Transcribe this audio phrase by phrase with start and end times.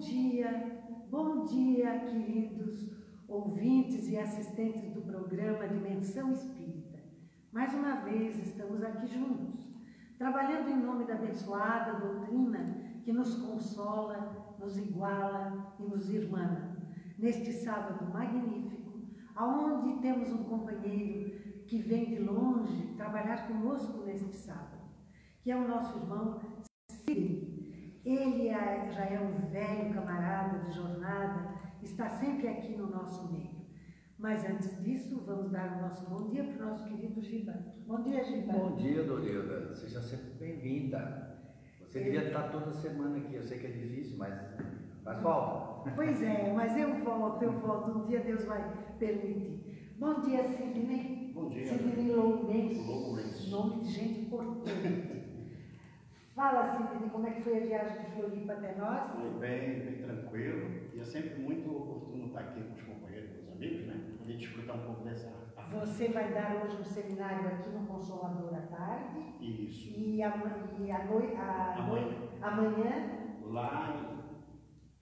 [0.00, 2.90] dia, bom dia, queridos
[3.28, 6.98] ouvintes e assistentes do programa Dimensão Espírita.
[7.52, 9.68] Mais uma vez estamos aqui juntos,
[10.16, 16.78] trabalhando em nome da abençoada doutrina que nos consola, nos iguala e nos irmana.
[17.18, 19.02] Neste sábado magnífico,
[19.34, 24.80] aonde temos um companheiro que vem de longe trabalhar conosco neste sábado,
[25.42, 26.40] que é o nosso irmão
[26.88, 27.39] Ciro.
[28.04, 33.60] Ele é, já é um velho camarada de jornada, está sempre aqui no nosso meio.
[34.18, 37.54] Mas antes disso, vamos dar o nosso bom dia para o nosso querido Giba.
[37.86, 38.52] Bom dia, Giba.
[38.52, 39.74] Bom dia, Dorilda.
[39.74, 41.38] Seja sempre bem-vinda.
[41.80, 43.34] Você devia estar toda semana aqui.
[43.34, 44.34] Eu sei que é difícil, mas
[45.02, 45.90] faz falta.
[45.92, 47.98] Pois é, mas eu volto, eu volto.
[47.98, 48.62] Um dia Deus vai
[48.98, 49.94] permitir.
[49.98, 51.32] Bom dia, Sidney.
[51.34, 51.66] Bom dia.
[51.66, 52.86] Sidney Lourenço.
[52.86, 53.50] Lourenço.
[53.50, 55.19] Nome de gente importante.
[56.40, 59.10] Fala, Sidney, como é que foi a viagem de Floripa até nós?
[59.12, 60.70] Foi bem, bem tranquilo.
[60.94, 64.16] E é sempre muito oportuno estar aqui com os companheiros, com os amigos, né?
[64.22, 65.28] A gente desfrutar um pouco dessa.
[65.70, 69.34] Você vai dar hoje um seminário aqui no Consolador à tarde.
[69.38, 69.90] Isso.
[69.90, 72.06] E, ama- e a noi- a Amanhã.
[72.06, 73.94] noi- amanhã, Lá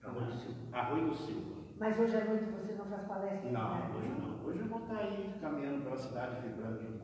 [0.03, 0.77] em Arroio do Silva.
[0.77, 1.55] Arroio do Silva.
[1.79, 3.49] mas hoje à noite você não faz palestra?
[3.49, 4.45] Não, hoje não.
[4.45, 6.98] Hoje eu vou estar aí caminhando pela cidade, vibrando junto.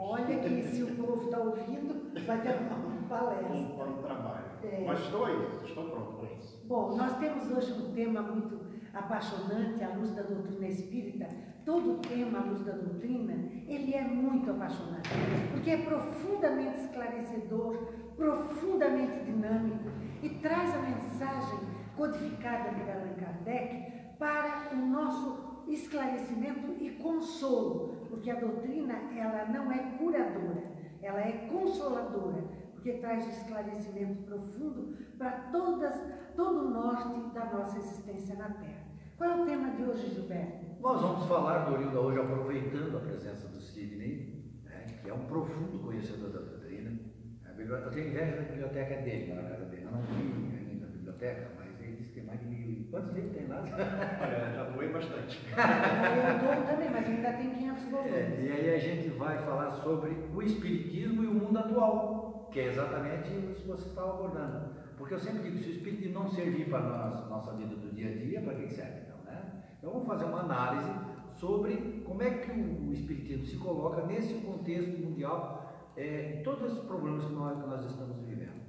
[0.00, 3.76] Olha que se o povo está ouvindo, vai ter uma palestra.
[3.76, 4.44] Para o trabalho.
[4.62, 4.84] É.
[4.86, 6.66] Mas estou aí, estou pronto para isso.
[6.66, 8.60] Bom, nós temos hoje um tema muito
[8.94, 11.28] apaixonante, a luz da doutrina espírita.
[11.64, 13.34] Todo tema, a luz da doutrina,
[13.68, 15.10] ele é muito apaixonante,
[15.52, 17.76] porque é profundamente esclarecedor,
[18.16, 19.90] profundamente dinâmico
[20.22, 21.58] e traz a mensagem
[21.96, 29.72] codificada por Allan Kardec para o nosso esclarecimento e consolo, porque a doutrina ela não
[29.72, 30.64] é curadora,
[31.00, 35.94] ela é consoladora, porque traz esclarecimento profundo para todas,
[36.36, 38.90] todo o norte da nossa existência na Terra.
[39.16, 40.64] Qual é o tema de hoje, Gilberto?
[40.80, 45.78] Nós vamos falar, Dorilda, hoje aproveitando a presença do Sidney, né, que é um profundo
[45.78, 46.98] conhecedor da doutrina.
[47.46, 49.84] A biblioteca, eu tenho inveja da biblioteca dele, na casa dele.
[49.84, 52.88] Eu não vi ainda a biblioteca, mas ele disse que tem mais de mil.
[52.90, 53.60] Quantos livros tem lá?
[53.60, 55.38] Olha, já doei bastante.
[55.52, 60.10] Eu dou também, mas ainda tem 500 É, e aí a gente vai falar sobre
[60.34, 64.70] o Espiritismo e o mundo atual, que é exatamente isso que você estava abordando.
[64.98, 68.10] Porque eu sempre digo, se o Espiritismo não servir para a nossa, vida do dia
[68.10, 69.62] a dia, para que serve então, né?
[69.78, 70.90] Então vamos fazer uma análise
[71.34, 76.84] sobre como é que o Espiritismo se coloca nesse contexto mundial, é, em todos esses
[76.84, 78.60] problemas que nós, que nós estamos vivendo.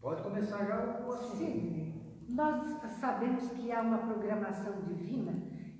[0.00, 1.36] Pode começar já o assunto.
[1.36, 1.80] Sim,
[2.28, 5.32] nós sabemos que há uma programação divina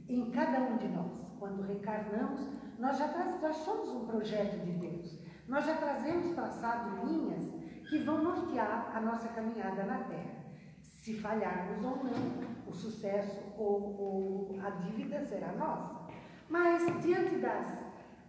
[0.08, 1.12] em cada um de nós.
[1.38, 2.48] Quando reencarnamos,
[2.80, 5.20] nós já, tra- já somos um projeto de Deus.
[5.46, 7.44] Nós já trazemos traçado linhas
[7.88, 10.40] que vão nortear a nossa caminhada na Terra.
[10.82, 16.08] Se falharmos ou não, o sucesso ou, ou a dívida será nossa.
[16.48, 17.78] Mas diante das,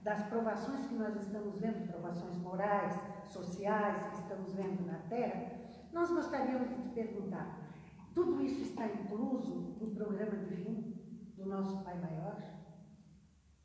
[0.04, 2.96] das provações que nós estamos vendo, provações morais,
[3.26, 5.52] sociais que estamos vendo na Terra,
[5.94, 7.60] nós gostaríamos de te perguntar:
[8.16, 10.94] tudo isso está incluso no programa divino
[11.38, 12.51] do nosso Pai Maior?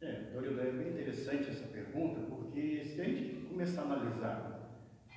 [0.03, 4.57] É, Dorilda, é bem interessante essa pergunta, porque se a gente começar a analisar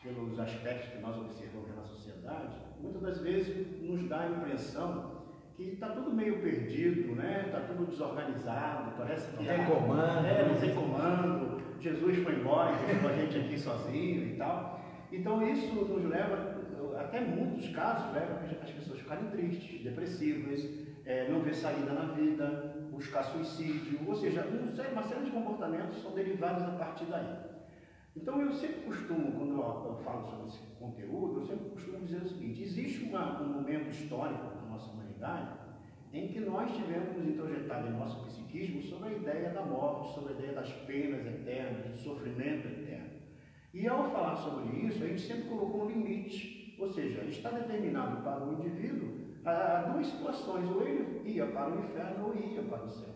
[0.01, 5.19] pelos aspectos que nós observamos na sociedade, muitas das vezes nos dá a impressão
[5.57, 7.44] que está tudo meio perdido, né?
[7.47, 10.25] Está tudo desorganizado, parece que Não tem ah, comando.
[10.25, 11.61] É, não tem comando.
[11.81, 14.79] Jesus foi embora, deixou a gente aqui sozinho e tal.
[15.11, 16.59] Então isso nos leva,
[17.00, 20.68] até muitos casos, leva as pessoas ficarem tristes, depressivas,
[21.06, 26.02] é, não ver saída na vida, buscar suicídio, ou seja, um uma série de comportamentos
[26.02, 27.50] são derivados a partir daí.
[28.16, 32.28] Então eu sempre costumo, quando eu, falo sobre esse conteúdo, eu sempre costumo dizer o
[32.28, 35.52] seguinte, existe uma- um momento histórico na nossa humanidade
[36.12, 40.38] em que nós tivemos introjetado em nosso psiquismo sobre a ideia da morte, sobre a
[40.38, 43.09] ideia das penas eternas, do sofrimento eterno.
[43.74, 48.22] E ao falar sobre isso, a gente sempre colocou um limite, ou seja, está determinado
[48.23, 49.09] para o indivíduo
[49.46, 53.09] a duas situações, ou ele ia para o inferno ou ia para o céu.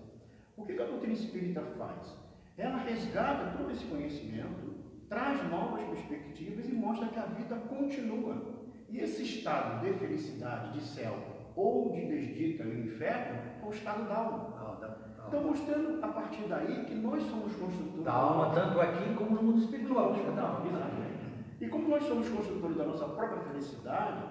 [0.57, 2.15] O que a doutrina espírita faz?
[2.57, 4.74] Ela resgata todo esse conhecimento,
[5.10, 8.54] traz novas perspectivas e mostra que a vida continua.
[8.89, 11.16] E esse estado de felicidade, de céu
[11.56, 14.77] ou de desdita no inferno é o estado da alma.
[14.80, 19.13] Da, da- Então, mostrando a partir daí que nós somos construtores da alma, tanto aqui
[19.16, 20.12] como no mundo espiritual.
[20.12, 20.18] não,
[20.68, 21.12] exatamente.
[21.63, 24.21] E como nós somos construtores da nossa própria felicidade,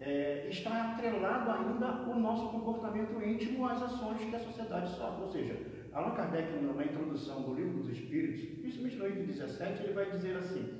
[0.00, 5.22] é, está atrelado ainda o nosso comportamento íntimo às ações que a sociedade sofre.
[5.22, 5.56] Ou seja,
[5.92, 10.36] Allan Kardec, na introdução do Livro dos Espíritos, principalmente no item 17, ele vai dizer
[10.38, 10.74] assim,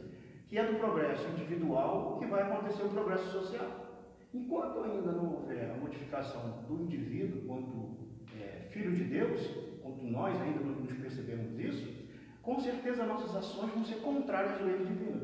[0.49, 4.03] que é do progresso individual que vai acontecer o progresso social.
[4.35, 7.97] Enquanto ainda não houver a modificação do indivíduo quanto
[8.41, 9.41] é, filho de Deus,
[9.81, 12.03] quanto nós ainda não nos percebemos isso,
[12.43, 15.22] com certeza nossas ações vão ser contrárias à lei divina.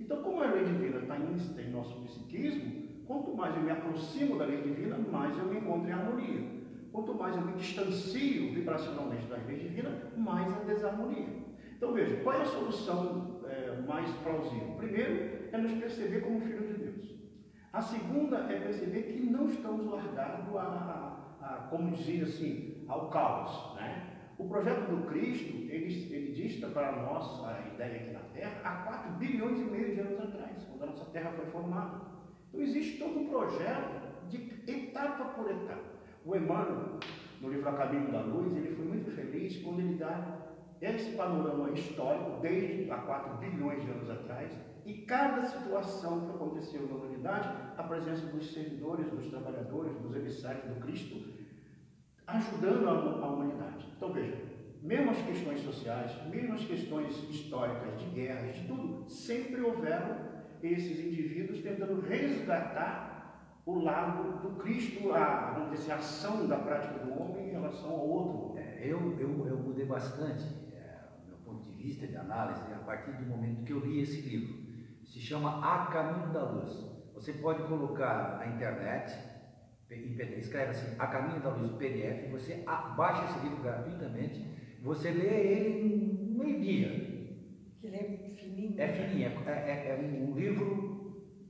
[0.00, 4.38] Então, como a lei divina está ínsta em nosso psiquismo, quanto mais eu me aproximo
[4.38, 6.60] da lei divina, mais eu me encontro em harmonia.
[6.90, 11.28] Quanto mais eu me distancio vibracionalmente da lei divina, mais a desarmonia.
[11.76, 14.74] Então veja, qual é a solução é, mais plausível?
[14.76, 17.14] Primeiro é nos perceber como filho de Deus.
[17.72, 23.08] A segunda é perceber que não estamos largados a, a, a como dizia assim, ao
[23.08, 23.76] caos.
[23.76, 24.09] Né?
[24.40, 28.70] O projeto do Cristo, ele, ele dista para a nossa ideia aqui na Terra há
[28.86, 32.00] 4 bilhões e meio de anos atrás, quando a nossa Terra foi formada.
[32.48, 34.00] Então existe todo um projeto
[34.30, 35.84] de etapa por etapa.
[36.24, 36.98] O Emmanuel,
[37.42, 40.38] no livro A Caminho da Luz, ele foi muito feliz quando ele dá
[40.80, 44.52] esse panorama histórico desde há 4 bilhões de anos atrás
[44.86, 47.46] e cada situação que aconteceu na humanidade,
[47.76, 51.39] a presença dos servidores, dos trabalhadores, dos emissários do Cristo,
[52.36, 53.86] ajudando a, a humanidade.
[53.96, 54.36] Então veja,
[54.82, 60.30] mesmo as questões sociais, mesmo as questões históricas, de guerras, de tudo, sempre houveram
[60.62, 63.10] esses indivíduos tentando resgatar
[63.64, 67.90] o lado do Cristo, a, vamos dizer, a ação da prática do homem em relação
[67.90, 68.58] ao outro.
[68.58, 73.12] É, eu, eu, eu mudei bastante é, meu ponto de vista de análise a partir
[73.12, 74.70] do momento que eu li esse livro.
[75.04, 76.88] Se chama A Caminho da Luz.
[77.14, 79.12] Você pode colocar na internet,
[80.38, 82.64] escreve assim, A Caminho da Luz PDF, você
[82.96, 84.44] baixa esse livro gratuitamente,
[84.82, 87.10] você lê ele em meio dia.
[87.82, 88.74] Ele é fininho.
[88.80, 90.90] É fininho, é, é, é um livro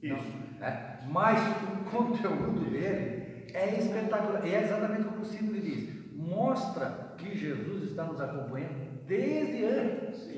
[0.02, 0.14] isso.
[0.14, 1.00] Não, né?
[1.08, 4.46] Mas o conteúdo dele é espetacular.
[4.46, 6.14] E é exatamente como o Sidney diz.
[6.14, 10.30] Mostra que Jesus está nos acompanhando desde antes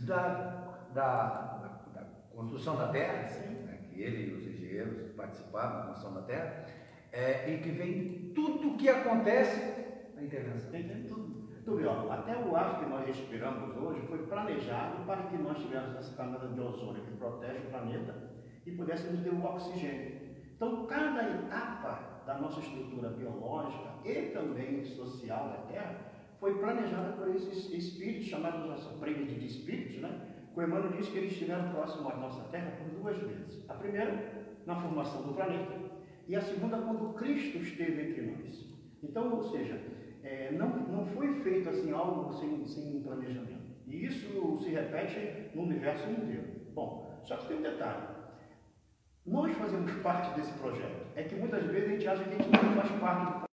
[0.06, 2.04] da, da, da,
[2.34, 3.22] construção da terra,
[3.64, 3.78] né?
[3.90, 6.66] que ele e os engenheiros participaram da construção da terra,
[7.12, 9.60] é, e que vem tudo o que acontece
[10.16, 10.70] na intervenção.
[10.70, 11.42] Tem tudo.
[11.64, 15.96] Tu viu, até o ar que nós respiramos hoje foi planejado para que nós tivéssemos
[15.96, 18.14] essa camada de ozônio que protege o planeta
[18.66, 20.22] e pudéssemos ter o oxigênio.
[20.56, 27.28] Então, cada etapa da nossa estrutura biológica e também social da Terra foi planejada por
[27.28, 30.28] esses espíritos, chamados nossa prêmio de espíritos, né?
[30.54, 33.64] O Emmanuel diz que eles estiveram próximos à nossa Terra por duas vezes.
[33.70, 35.91] A primeira, na formação do planeta,
[36.28, 38.72] e a segunda, quando Cristo esteve entre nós.
[39.02, 39.80] Então, ou seja,
[40.22, 43.62] é, não, não foi feito assim algo sem, sem planejamento.
[43.86, 46.44] E isso se repete no universo inteiro.
[46.72, 48.06] Bom, só que tem um detalhe.
[49.26, 51.06] Nós fazemos parte desse projeto.
[51.14, 53.46] É que muitas vezes a gente acha que a gente não faz parte do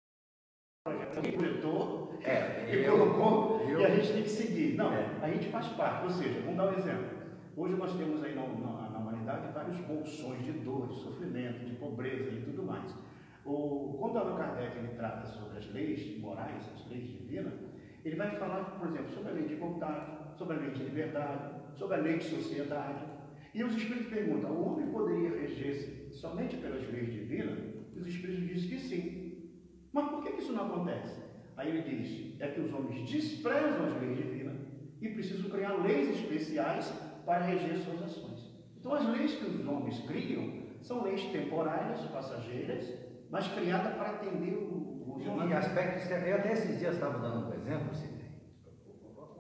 [0.85, 1.17] projeto.
[1.17, 4.75] Alguém projetou é, e colocou eu, e a gente tem que seguir.
[4.77, 5.19] Não, é.
[5.23, 6.05] a gente faz parte.
[6.05, 7.17] Ou seja, vamos dar um exemplo.
[7.57, 8.86] Hoje nós temos aí na, na
[9.27, 12.95] humanidade vários bolsões de dor, de sofrimento, de pobreza e tudo mais.
[13.45, 17.55] O, quando Allan Kardec ele trata sobre as leis morais, as leis divinas,
[18.05, 21.55] ele vai falar, por exemplo, sobre a lei de igualdade, sobre a lei de liberdade,
[21.75, 23.05] sobre a lei de sociedade,
[23.53, 27.59] e os espíritos perguntam: o homem poderia reger-se somente pelas leis divinas?
[27.95, 29.51] E os espíritos dizem que sim.
[29.93, 31.21] Mas por que isso não acontece?
[31.57, 34.57] Aí ele diz: é que os homens desprezam as leis divinas
[35.01, 36.93] e precisam criar leis especiais
[37.25, 38.36] para reger suas ações.
[38.87, 42.95] Então, as leis que os homens criam são leis temporárias, passageiras,
[43.29, 47.53] mas criadas para atender o, o Em aspectos, eu até esses dias estava dando um
[47.53, 47.91] exemplo,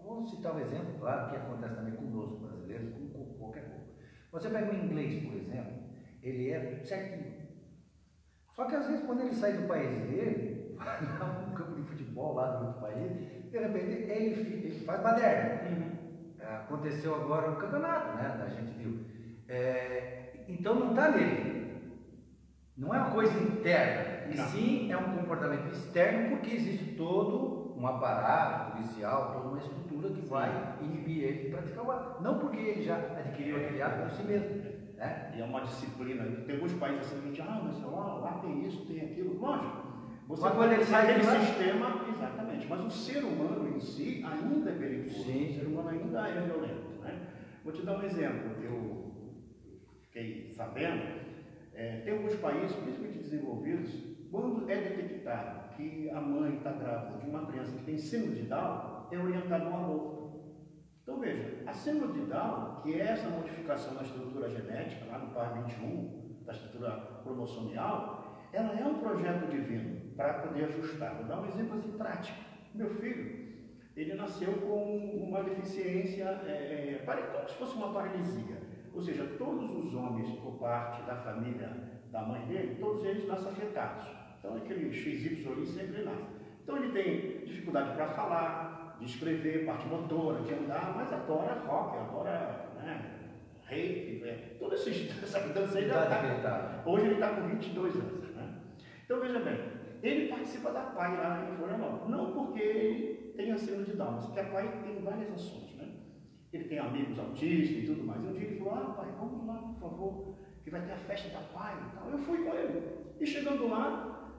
[0.04, 3.84] vamos citar um exemplo, claro, que acontece também conosco, brasileiros, com qualquer coisa.
[4.32, 5.74] Você pega o inglês, por exemplo,
[6.24, 7.36] ele é certinho.
[8.52, 12.34] Só que às vezes quando ele sai do país dele, vai um campo de futebol
[12.34, 13.12] lá do outro país,
[13.48, 15.70] de repente ele, ele faz baderna.
[15.70, 15.96] Uhum.
[16.40, 18.42] Aconteceu agora no campeonato, né?
[18.44, 19.15] A gente viu.
[19.48, 21.56] É, então não está nele.
[22.76, 27.86] Não é uma coisa interna, e sim é um comportamento externo, porque existe todo um
[27.86, 32.22] aparato policial, toda uma estrutura que vai inibir ele de praticar o ato.
[32.22, 34.76] Não porque ele já adquiriu aquele ato por si mesmo.
[34.96, 35.32] Né?
[35.34, 36.24] E é uma disciplina.
[36.24, 39.38] Tem alguns países assim que dizem, ah, mas lá, lá tem isso, tem aquilo.
[39.38, 39.86] Lógico.
[40.28, 42.66] Você mas quando ele sai daquele sistema, exatamente.
[42.66, 45.24] Mas o ser humano em si ainda é perigoso.
[45.24, 45.50] Sim.
[45.50, 47.02] O ser humano ainda é violento.
[47.02, 47.20] Né?
[47.62, 48.50] Vou te dar um exemplo.
[48.62, 49.05] Eu
[50.16, 51.20] fiquei sabendo,
[51.74, 57.28] é, tem alguns países, principalmente desenvolvidos, quando é detectado que a mãe está grávida de
[57.28, 60.16] uma criança que tem síndrome de Down, é orientado ao aborto.
[61.02, 65.34] Então veja, a síndrome de Down, que é essa modificação na estrutura genética, lá no
[65.34, 71.14] par 21, da estrutura cromossomial, ela é um projeto divino para poder ajustar.
[71.16, 72.38] Vou dar um exemplo assim prático.
[72.74, 73.46] Meu filho,
[73.94, 78.65] ele nasceu com uma deficiência, é, é, como se fosse uma paralisia.
[78.96, 81.70] Ou seja, todos os homens por parte da família
[82.10, 84.06] da mãe dele, todos eles nascem afetados.
[84.38, 86.24] Então aquele XY ali sempre nasce.
[86.62, 91.98] Então ele tem dificuldade para falar, de escrever, parte motora, de andar, mas adora rock,
[91.98, 93.34] adora né,
[93.66, 95.90] reiki, né, toda essa dança aí.
[95.90, 98.34] Tá, hoje ele está com 22 anos.
[98.34, 98.54] Né?
[99.04, 99.60] Então veja bem,
[100.02, 102.08] ele participa da PAI lá em Florianópolis.
[102.08, 105.65] Não porque ele tem a síndrome de Down, mas porque a PAI tem várias ações.
[106.52, 108.20] Ele tem amigos autistas e tudo mais.
[108.20, 111.28] Um dia ele falou, ah pai, vamos lá, por favor, que vai ter a festa
[111.30, 112.10] da PAI e tal.
[112.10, 112.82] Eu fui com ele.
[113.20, 114.30] E chegando lá,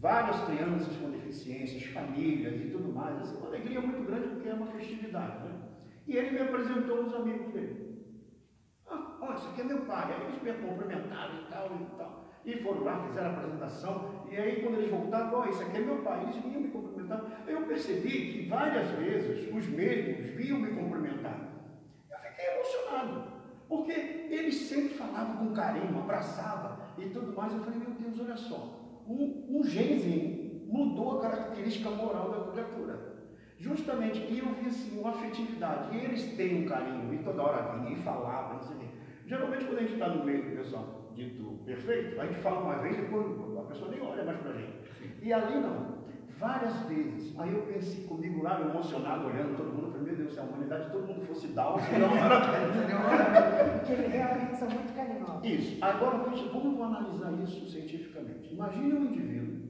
[0.00, 3.20] várias crianças com deficiências, famílias e tudo mais.
[3.20, 5.44] Assim, uma alegria muito grande porque é uma festividade.
[5.44, 5.60] Né?
[6.06, 7.86] E ele me apresentou os amigos dele.
[8.88, 10.12] Ah, olha, esse aqui é meu pai.
[10.12, 12.26] Aí eles me cumprimentaram e tal e tal.
[12.46, 15.80] E foram lá, fizeram a apresentação, e aí quando eles voltaram, oh, esse aqui é
[15.80, 17.42] meu pai, eles vinham me cumprimentar.
[17.44, 21.55] Eu percebi que várias vezes os mesmos vinham me cumprimentar.
[22.36, 23.24] Fiquei emocionado,
[23.66, 23.92] porque
[24.30, 27.50] eles sempre falavam com carinho, abraçavam e tudo mais.
[27.50, 33.16] Eu falei, meu Deus, olha só, um, um genzinho mudou a característica moral da criatura.
[33.58, 37.78] Justamente, e eu vi assim, uma afetividade, e eles têm um carinho, e toda hora
[37.78, 38.86] vinham e falavam, não sei o quê.
[39.26, 42.82] Geralmente quando a gente está no meio do pessoal, dito perfeito, a gente fala uma
[42.82, 43.26] vez e depois
[43.58, 44.76] a pessoa nem olha mais para a gente.
[45.22, 45.95] E ali não.
[46.38, 47.38] Várias vezes.
[47.38, 50.90] Aí eu pensei comigo lá, emocionado, olhando todo mundo, falei, meu Deus, se a humanidade
[50.90, 53.80] todo mundo fosse Down, seria uma maravilha.
[53.80, 55.44] Porque eles realmente são muito carinhosos.
[55.44, 55.84] Isso.
[55.84, 58.52] Agora, vamos analisar isso cientificamente.
[58.52, 59.66] Imagine um indivíduo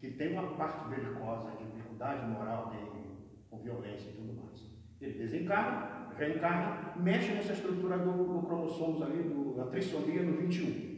[0.00, 3.06] que tem uma parte belicosa, de dificuldade moral dele,
[3.50, 4.60] com violência e tudo mais.
[5.00, 10.92] Ele desencarna, reencarna, mexe nessa estrutura do, do cromossomos ali, do, da trissomia no 21.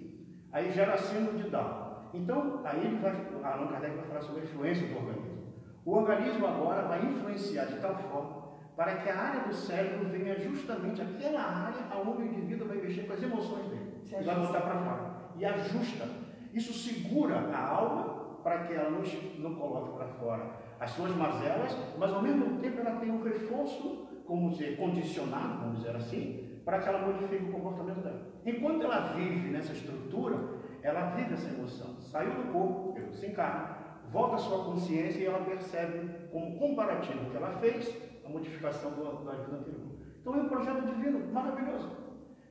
[0.52, 1.83] Aí gera síndrome de Down.
[2.14, 5.54] Então, aí ele vai, Allan Kardec vai falar sobre a influência do organismo.
[5.84, 8.44] O organismo agora vai influenciar de tal forma
[8.76, 13.06] para que a área do cérebro venha justamente aquela área onde o indivíduo vai mexer
[13.06, 14.02] com as emoções dele.
[14.06, 15.14] E vai botar para fora.
[15.36, 16.08] E ajusta.
[16.52, 19.02] Isso segura a alma para que ela não,
[19.38, 24.04] não coloque para fora as suas mazelas, mas ao mesmo tempo ela tem um reforço
[24.26, 28.26] como dizer, condicionado, vamos dizer assim, para que ela modifique o comportamento dela.
[28.44, 30.36] Enquanto ela vive nessa estrutura,
[30.84, 31.96] ela vive essa emoção.
[32.00, 33.76] Saiu do corpo, se encarna,
[34.12, 37.92] volta à sua consciência e ela percebe como comparativo que ela fez
[38.24, 39.96] a modificação do, da vida anterior.
[40.20, 41.90] Então é um projeto divino maravilhoso.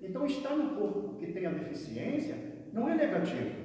[0.02, 2.36] Então estar no corpo que tem a deficiência
[2.74, 3.64] não é negativo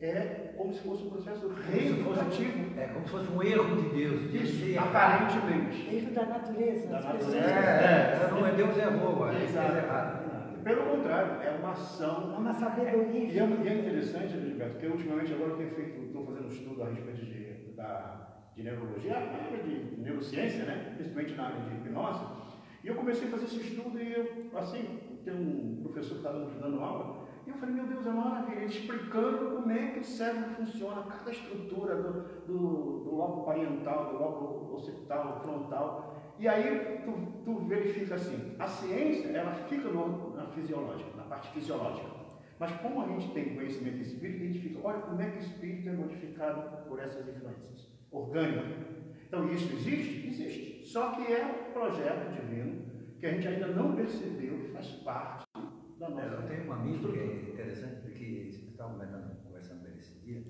[0.00, 2.78] é como se fosse um processo reeducativo.
[2.78, 4.30] É como se fosse um erro de Deus.
[4.30, 5.96] De Isso, aparentemente.
[5.96, 6.88] Erro da natureza.
[6.88, 7.36] Da natureza.
[7.36, 9.76] É, é, não é Deus errou, é Exato.
[9.76, 10.17] errado.
[10.68, 12.34] Pelo contrário, é uma ação.
[12.34, 13.24] É uma sabedoria.
[13.24, 16.50] E é, e é interessante, Gilberto, porque ultimamente agora eu tenho feito, estou fazendo um
[16.50, 20.92] estudo a respeito de, da, de neurologia, área de neurociência, né?
[20.94, 22.22] principalmente na área de hipnose.
[22.84, 26.38] E eu comecei a fazer esse estudo e eu, assim, tem um professor que estava
[26.38, 30.00] nos dando aula, e eu falei, meu Deus, é maravilha, ele explicando como é que
[30.00, 32.12] o cérebro funciona, cada estrutura do,
[32.46, 36.14] do, do lobo parietal, do lobo occipital, frontal.
[36.38, 37.12] E aí tu,
[37.44, 42.08] tu verifica assim, a ciência, ela fica no, fisiológica, na parte fisiológica.
[42.58, 45.92] Mas como a gente tem conhecimento espírita, identifica, olha como é que o espírito é
[45.92, 48.86] modificado por essas influências orgânicas.
[49.26, 50.26] Então isso existe?
[50.26, 50.86] Existe.
[50.86, 52.88] Só que é um projeto divino
[53.18, 55.46] que a gente ainda não percebeu que faz parte
[55.98, 56.22] da nossa.
[56.22, 60.44] Eu tenho um amigo que é interessante, porque estava comentando, conversando com ele esse dia,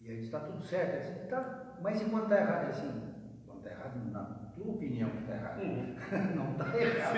[0.00, 0.98] e aí está tudo certo.
[0.98, 3.14] Disse, tá, mas enquanto está errado, assim,
[3.46, 5.96] quando está errado, na tua opinião que está errado, uhum.
[6.34, 7.14] não está errado.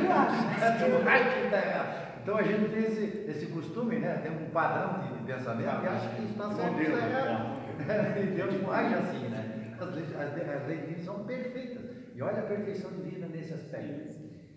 [0.00, 0.78] tu acha?
[0.78, 2.10] Tu acha que está errado.
[2.22, 4.18] Então a gente tem esse, esse costume, né?
[4.18, 7.60] Tem um padrão de, de pensamento que acha que está certo e está errado.
[8.20, 9.74] E Deus não age assim, né?
[9.80, 11.82] As leis, as, as leis divinas são perfeitas.
[12.14, 14.12] E olha a perfeição divina nesse aspecto.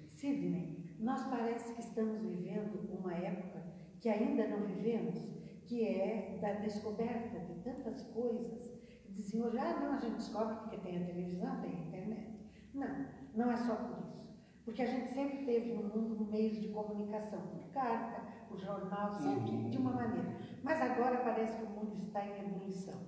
[0.07, 3.61] Sidney, nós parece que estamos vivendo uma época
[4.01, 5.17] que ainda não vivemos,
[5.65, 8.72] que é da descoberta de tantas coisas.
[9.13, 12.33] Diziam, já não, a gente descobre porque tem a televisão, tem a internet.
[12.73, 13.05] Não,
[13.35, 14.23] não é só por isso.
[14.65, 19.69] Porque a gente sempre teve no mundo meios de comunicação, por carta, por jornal, sempre
[19.69, 20.37] de uma maneira.
[20.63, 22.99] Mas agora parece que o mundo está em ebulição.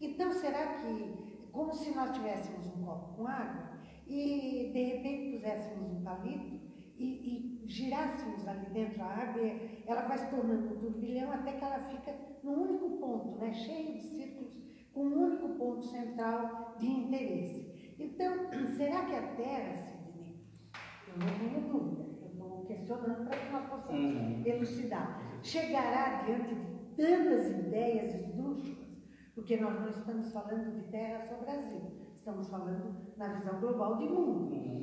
[0.00, 5.90] Então, será que, como se nós tivéssemos um copo com água e de repente puséssemos
[5.90, 6.60] um palito
[6.96, 9.42] e, e girássemos ali dentro a água,
[9.86, 13.94] ela vai se tornando um turbilhão até que ela fica num único ponto, né, cheio
[13.94, 14.57] de círculos,
[15.00, 17.94] um único ponto central de interesse.
[17.98, 20.46] Então, será que a Terra, Sidney,
[21.08, 24.42] eu não tenho dúvida, eu estou questionando para que nós possamos uhum.
[24.44, 28.88] elucidar, chegará diante de tantas ideias esdrúxulas,
[29.34, 31.80] porque nós não estamos falando de Terra só Brasil,
[32.18, 34.52] estamos falando na visão global de mundo.
[34.52, 34.78] Uhum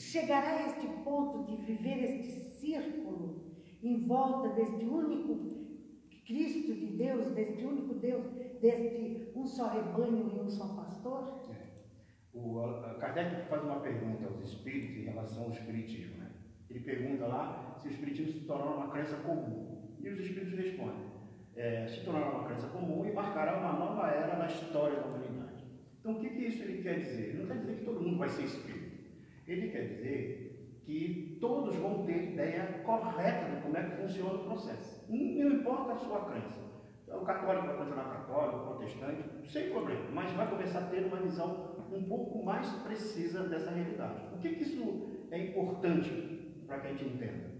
[0.00, 3.44] chegará a este ponto de viver este círculo
[3.82, 5.58] em volta deste único
[6.26, 8.26] Cristo, de Deus, deste único Deus,
[8.60, 11.40] deste um só rebanho e um só pastor?
[11.50, 11.70] É.
[12.32, 12.62] O
[12.98, 16.18] Kardec faz uma pergunta aos espíritos em relação ao espiritismo.
[16.18, 16.30] Né?
[16.68, 19.96] Ele pergunta lá se o espiritismo se tornou uma crença comum.
[19.98, 21.10] E os espíritos respondem:
[21.56, 25.64] é, se tornará uma crença comum e marcará uma nova era na história da humanidade.
[25.98, 27.30] Então, o que, que isso ele quer dizer?
[27.30, 28.98] Ele não quer dizer que todo mundo vai ser espírito.
[29.46, 34.44] Ele quer dizer que todos vão ter ideia correta de como é que funciona o
[34.44, 35.04] processo.
[35.08, 36.69] Não importa a sua crença.
[37.12, 41.18] O católico vai continuar católico, o protestante, sem problema, mas vai começar a ter uma
[41.18, 44.34] visão um pouco mais precisa dessa realidade.
[44.34, 47.50] O que, que isso é importante para que a gente entenda?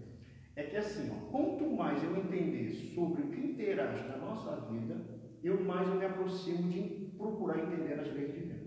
[0.55, 4.95] É que assim, ó, quanto mais eu entender sobre o que interage na nossa vida,
[5.43, 8.61] eu mais eu me aproximo de procurar entender as leis divinas.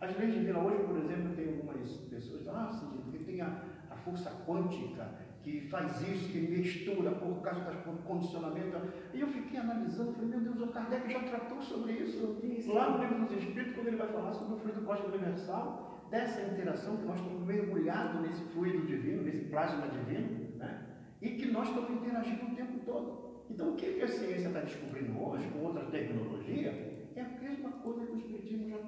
[0.00, 3.40] As leis divinas, hoje, por exemplo, tem algumas pessoas que falam, ah, sim, porque tem
[3.40, 5.08] a, a força quântica
[5.42, 8.76] que faz isso, que mistura por causa do condicionamento.
[9.14, 12.72] E eu fiquei analisando, falei, meu Deus, o Kardec já tratou sobre isso, isso.
[12.72, 16.42] lá no livro dos Espíritos, quando ele vai falar sobre o fluido cósmico universal, dessa
[16.42, 20.86] interação que nós estamos mergulhados nesse fluido divino, nesse plasma divino, né?
[21.22, 23.30] e que nós estamos interagindo o tempo todo.
[23.48, 26.70] Então, o que a ciência está descobrindo hoje, com outra tecnologia,
[27.16, 28.78] é a mesma coisa que o Espiritismo já,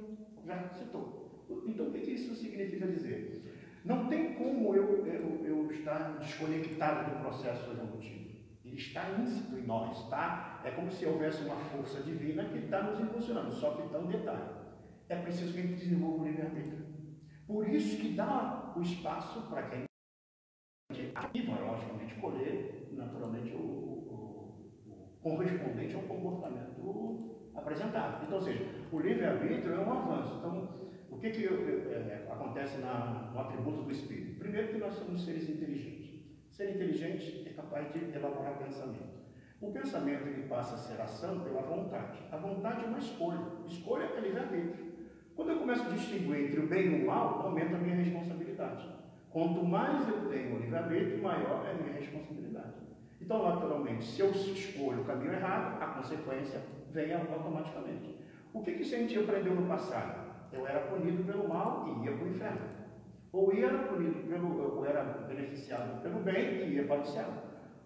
[0.47, 1.45] já citou.
[1.67, 3.43] Então, o que isso significa dizer?
[3.85, 8.31] Não tem como eu, eu, eu estar desconectado do processo evolutivo.
[8.65, 10.63] Ele está íncito em nós, tá?
[10.65, 14.07] É como se houvesse uma força divina que está nos impulsionando, só que está um
[14.07, 14.63] detalhe.
[15.09, 16.87] É preciso que a gente desenvolva o livre-arbítrio.
[17.47, 23.59] Por isso que dá o espaço para que a gente ativa, logicamente, colher, naturalmente, o,
[23.59, 26.73] o, o correspondente ao comportamento
[27.55, 28.25] apresentado.
[28.25, 30.37] Então, ou seja, o livre-arbítrio é um avanço.
[30.39, 30.69] Então,
[31.23, 34.41] que, que é, acontece na, no atributo do espírito?
[34.41, 36.11] Primeiro que nós somos seres inteligentes.
[36.51, 39.23] Ser inteligente é capaz de elaborar pensamento.
[39.61, 42.19] O pensamento ele passa a ser ação pela vontade.
[42.33, 43.41] A vontade é uma escolha.
[43.67, 44.93] Escolha é livre-arbítrio.
[45.37, 48.89] Quando eu começo a distinguir entre o bem e o mal, aumenta a minha responsabilidade.
[49.31, 52.75] Quanto mais eu tenho livre-arbítrio, maior é a minha responsabilidade.
[53.21, 58.19] Então, naturalmente, se eu escolho o caminho errado, a consequência vem automaticamente.
[58.53, 60.32] O que, que a gente aprendeu no passado?
[60.53, 62.61] Eu era punido pelo mal e ia para o inferno.
[63.33, 67.29] Ou era punido pelo, ou era beneficiado pelo bem e ia para o céu.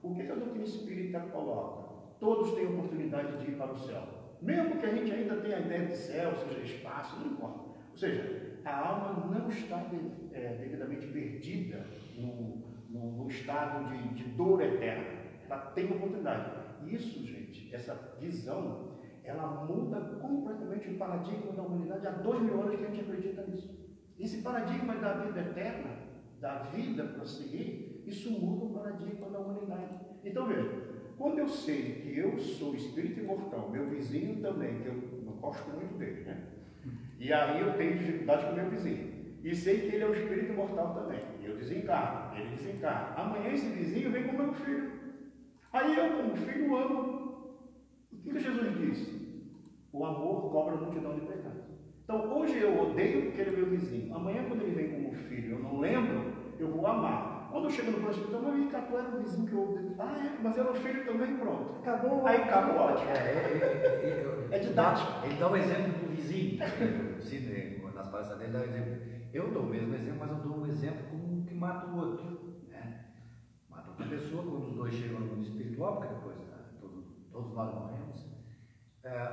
[0.03, 1.95] O que, a doutrina espírita coloca?
[2.19, 4.03] Todos têm oportunidade de ir para o céu.
[4.43, 7.61] Mesmo que a gente ainda tenha a ideia de céu, seja espaço, não importa.
[7.91, 9.87] Ou seja, a alma não está
[10.33, 15.21] é, devidamente perdida no, no, no estado de, de dor eterna.
[15.49, 16.51] Ela tem oportunidade.
[16.87, 18.96] Isso, gente, essa visão
[19.31, 23.43] ela muda completamente o paradigma da humanidade há dois mil anos que a gente acredita
[23.43, 23.77] nisso.
[24.19, 25.91] Esse paradigma da vida eterna,
[26.41, 29.99] da vida para seguir, isso muda o paradigma da humanidade.
[30.25, 30.71] Então veja,
[31.19, 35.69] quando eu sei que eu sou espírito imortal, meu vizinho também, que eu não gosto
[35.71, 36.43] muito dele, né?
[37.19, 39.17] E aí eu tenho dificuldade com meu vizinho.
[39.43, 41.21] E sei que ele é um espírito imortal também.
[41.43, 43.15] Eu desencarno, ele desencarna.
[43.17, 44.93] Amanhã esse vizinho vem com meu filho.
[45.73, 47.26] Aí eu, como filho, amo
[48.27, 49.17] o que Jesus disse?
[49.93, 51.65] O amor cobra a multidão de pecados.
[52.05, 54.15] Então, hoje eu odeio porque ele é meu vizinho.
[54.15, 57.49] Amanhã, quando ele vem como filho, eu não lembro, eu vou amar.
[57.51, 59.95] Quando eu chego no próximo então, mas Catu era o vizinho que eu odeio.
[59.99, 61.79] Ah, é, mas era o filho também, pronto.
[61.81, 62.27] Acabou.
[62.27, 63.11] Aí acabou ótimo.
[63.11, 65.25] É, é, é, é didático.
[65.25, 66.59] Ele dá um exemplo do vizinho.
[67.95, 68.97] Nas palestras dele dá um exemplo.
[69.33, 72.57] Eu dou o mesmo exemplo, mas eu dou um exemplo como que mata o outro.
[72.69, 73.07] Né?
[73.71, 76.46] Mata outra pessoa quando os dois chegam no mundo espiritual, porque depois né,
[77.37, 78.27] todos, nós morremos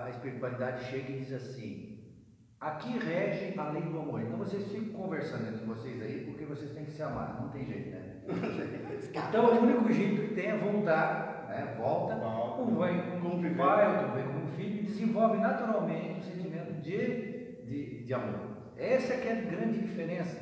[0.04, 2.13] a espiritualidade chega e diz assim:
[2.60, 4.22] aqui rege a lei do amor.
[4.22, 7.66] Então vocês ficam conversando entre vocês aí, porque vocês têm que se amar, não tem
[7.66, 8.22] jeito, né?
[9.30, 11.76] então o único jeito que tem é voltar, né?
[11.78, 12.16] volta,
[12.62, 16.82] um vai com o pai, outro vem com o filho, e desenvolve naturalmente o sentimento
[16.82, 18.54] de, de, de amor.
[18.78, 20.42] Essa é que é a grande diferença.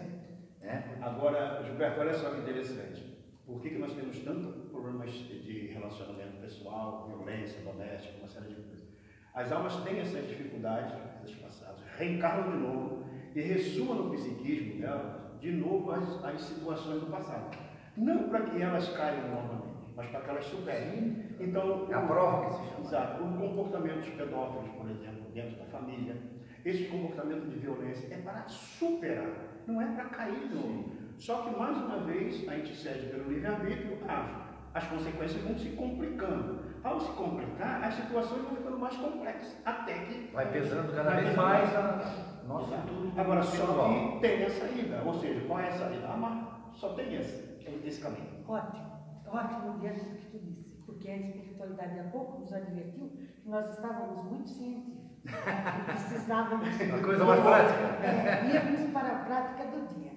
[0.62, 0.98] Né?
[1.02, 3.12] Agora, Gilberto, olha só que interessante.
[3.46, 8.56] Por que, que nós temos tantos problemas de relacionamento pessoal, violência doméstica, uma série de
[8.56, 8.88] coisas?
[9.34, 15.38] As almas têm essas dificuldades vidas passadas, reencarnam de novo e ressoam no psiquismo dela
[15.40, 17.58] de novo as, as situações do passado.
[17.98, 21.26] Não para que elas caiam novamente, mas para que elas superem.
[21.40, 22.86] Então, é a prova que se chama.
[22.86, 23.24] Exato.
[23.24, 26.16] O comportamento pedófilos, por exemplo, dentro da família,
[26.64, 31.01] esse comportamento de violência é para superar, não é para cair de novo.
[31.22, 34.34] Só que, mais uma vez, a gente cede pelo livre-arbítrio, age.
[34.74, 36.62] As consequências vão se complicando.
[36.84, 40.32] Ao se complicar, as situações vão ficando mais complexas, até que.
[40.34, 43.14] Vai pesando cada vez mais a futuro.
[43.16, 45.04] Agora, só que tem a saída.
[45.06, 46.08] Ou seja, qual é a saída?
[46.08, 46.72] Amar.
[46.74, 48.44] Só tem esse, esse caminho.
[48.48, 48.92] Ótimo.
[49.28, 50.72] Ótimo diante do que tu disse.
[50.88, 55.22] Porque a espiritualidade há pouco nos advertiu que nós estávamos muito científicos.
[55.22, 56.68] que precisávamos.
[56.82, 58.08] Uma coisa mais prática.
[58.08, 60.11] É, íamos para a prática do dia.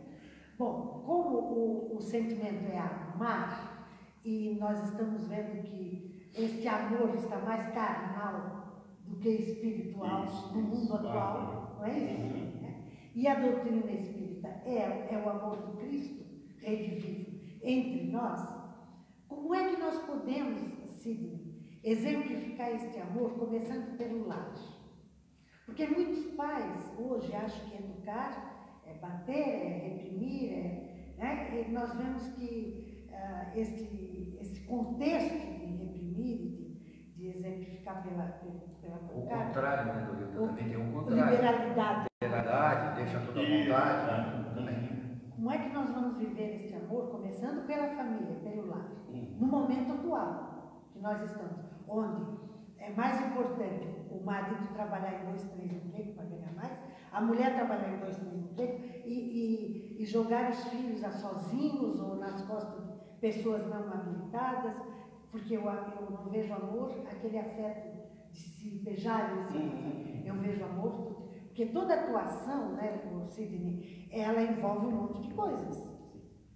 [0.58, 3.74] Bom, como o, o sentimento é amar,
[4.24, 8.64] e nós estamos vendo que este amor está mais carnal
[9.06, 12.22] do que espiritual Isso, no mundo isso, atual, não é isso?
[12.22, 12.60] Uhum.
[12.62, 12.84] né?
[13.14, 16.24] E a doutrina espírita é, é o amor do Cristo,
[16.58, 18.40] redivivo, entre nós.
[19.28, 24.54] Como é que nós podemos, Sidney, exemplificar este amor, começando pelo lar?
[25.66, 28.53] Porque muitos pais hoje acham que educar
[28.94, 31.64] é bater, é reprimir, é, né?
[31.68, 38.24] e nós vemos que ah, este, este contexto de reprimir e de, de exemplificar pela,
[38.24, 41.30] pela, pela O pancada, contrário, né, o- Também tem um contrário.
[41.32, 42.04] liberalidade.
[42.22, 44.06] Liberdade, deixa tudo à vontade.
[44.06, 44.52] né?
[44.54, 44.94] Também.
[45.36, 49.36] Como é que nós vamos viver este amor, começando pela família, pelo lar, Hum.
[49.40, 52.38] no momento atual que nós estamos, onde
[52.78, 53.86] é mais importante
[54.24, 56.72] o marido trabalhar em dois, três empregos para ganhar mais,
[57.12, 62.00] a mulher trabalhar em dois, três empregos e, e, e jogar os filhos a sozinhos
[62.00, 64.74] ou nas costas de pessoas não habilitadas,
[65.30, 67.88] porque eu, eu não vejo amor, aquele afeto
[68.32, 70.22] de se beijar, assim, Uhum.
[70.24, 70.92] eu vejo amor,
[71.46, 75.86] porque toda atuação, né, Sidney, ela envolve um monte de coisas.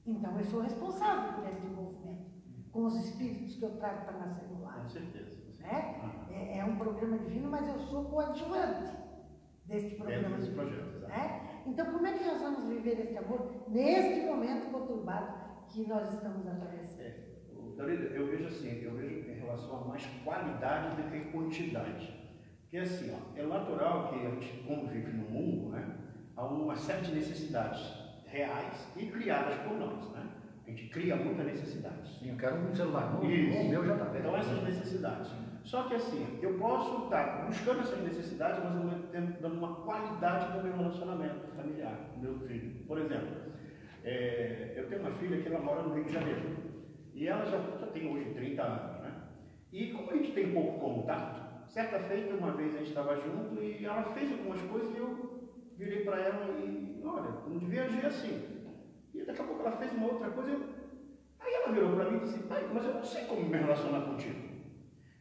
[0.06, 2.30] Então eu sou responsável por esse envolvimento,
[2.72, 4.82] com os espíritos que eu trago para nascer no lar.
[4.82, 5.37] Com certeza.
[5.68, 5.94] Né?
[6.30, 8.96] É, é um programa divino, mas eu sou coadjuvante
[9.66, 10.70] deste programa desse divino.
[10.70, 11.08] projeto.
[11.08, 11.62] Né?
[11.66, 15.34] Então, como é que nós vamos viver esse amor neste momento conturbado
[15.68, 17.28] que nós estamos atravessando?
[17.78, 22.18] É, eu vejo assim, eu vejo em relação a mais qualidade do que quantidade.
[22.62, 25.96] Porque assim, ó, é natural que a gente, como vive no mundo, né,
[26.36, 27.80] há uma série de necessidades
[28.26, 30.10] reais e criadas por nós.
[30.12, 30.26] Né?
[30.66, 32.18] A gente cria muita necessidade.
[32.18, 33.58] Sim, eu quero um celular novo, Isso.
[33.58, 34.18] o meu já está.
[34.18, 35.30] Então essas necessidades.
[35.64, 39.74] Só que assim, eu posso estar buscando essas necessidades, mas ao mesmo tempo dando uma
[39.76, 42.84] qualidade no meu relacionamento familiar, com meu filho.
[42.86, 43.52] Por exemplo,
[44.04, 46.56] é, eu tenho uma filha que ela mora no Rio de Janeiro.
[47.14, 49.12] E ela já, já tem hoje 30 anos, né?
[49.72, 53.62] E como a gente tem pouco contato, certa feita, uma vez a gente estava junto
[53.62, 58.06] e ela fez algumas coisas e eu virei para ela e, olha, não devia agir
[58.06, 58.66] assim.
[59.14, 60.78] E daqui a pouco ela fez uma outra coisa eu...
[61.40, 64.00] Aí ela virou para mim e disse, pai, mas eu não sei como me relacionar
[64.02, 64.47] contigo.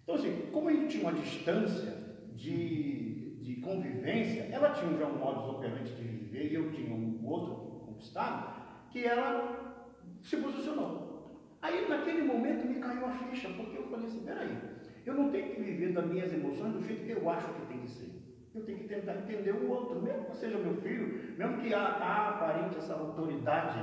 [0.08, 1.94] Então, assim, como a gente tinha uma distância
[2.34, 7.20] de, de convivência, ela tinha já um modus operandi de viver e eu tinha um
[7.26, 8.56] outro conquistado,
[8.90, 9.86] que ela
[10.22, 11.58] se posicionou.
[11.62, 14.58] Aí, naquele momento, me caiu a ficha, porque eu falei assim: peraí,
[15.06, 17.80] eu não tenho que viver das minhas emoções do jeito que eu acho que tem
[17.80, 18.10] que ser.
[18.56, 21.82] Eu tenho que tentar entender o outro, mesmo que seja meu filho, mesmo que há,
[21.82, 23.78] há aparente essa autoridade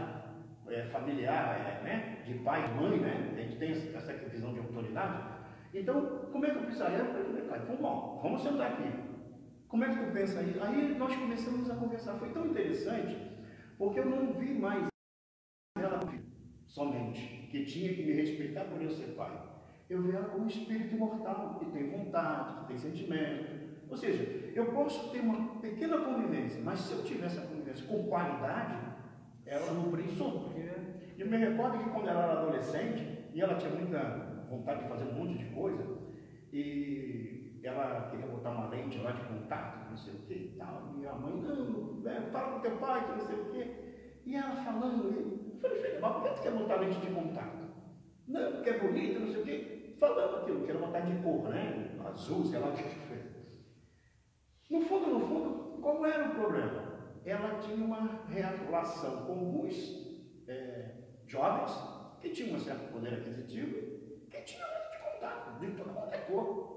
[0.68, 4.60] é, familiar, é, né, de pai e mãe, né, a gente tem essa visão de
[4.60, 5.34] autoridade.
[5.74, 6.98] Então, como é que eu precisaria?
[6.98, 8.92] Eu falei, pai, então bom, vamos sentar aqui.
[9.66, 10.56] Como é que tu pensa aí?
[10.60, 12.14] Aí nós começamos a conversar.
[12.14, 13.16] Foi tão interessante,
[13.76, 14.86] porque eu não vi mais
[15.76, 15.98] ela
[16.64, 19.36] somente, que tinha que me respeitar por eu ser pai.
[19.90, 23.64] Eu vi ela como um espírito imortal, que tem vontade, que tem sentimento.
[23.90, 28.04] Ou seja, eu posso ter uma pequena convivência, mas se eu tiver essa convivência com
[28.04, 28.78] qualidade,
[29.44, 29.72] ela
[30.04, 30.70] isso, supre.
[31.18, 35.04] Eu me recordo que quando ela era adolescente, e ela tinha muita vontade de fazer
[35.04, 35.84] um monte de coisa,
[36.52, 40.94] e ela queria botar uma lente lá de contato, não sei o que e tal,
[40.98, 43.94] e a mãe, não, velho, fala com teu pai, que não sei o que.
[44.26, 47.64] E ela falando, eu falei, filha, mas por que tu quer botar lente de contato?
[48.26, 49.96] Não, porque é bonita, não sei o que.
[49.98, 51.96] Falando aquilo, quero botar de cor, né?
[52.04, 53.18] Azul, sei lá o que que foi.
[54.70, 56.94] No fundo, no fundo, qual era o problema?
[57.24, 59.74] Ela tinha uma relação com alguns
[60.48, 60.90] é,
[61.26, 61.72] jovens
[62.20, 63.93] que tinham um certo poder aquisitivo,
[64.34, 66.74] que tinham lente de contato, de toda qualquer cor.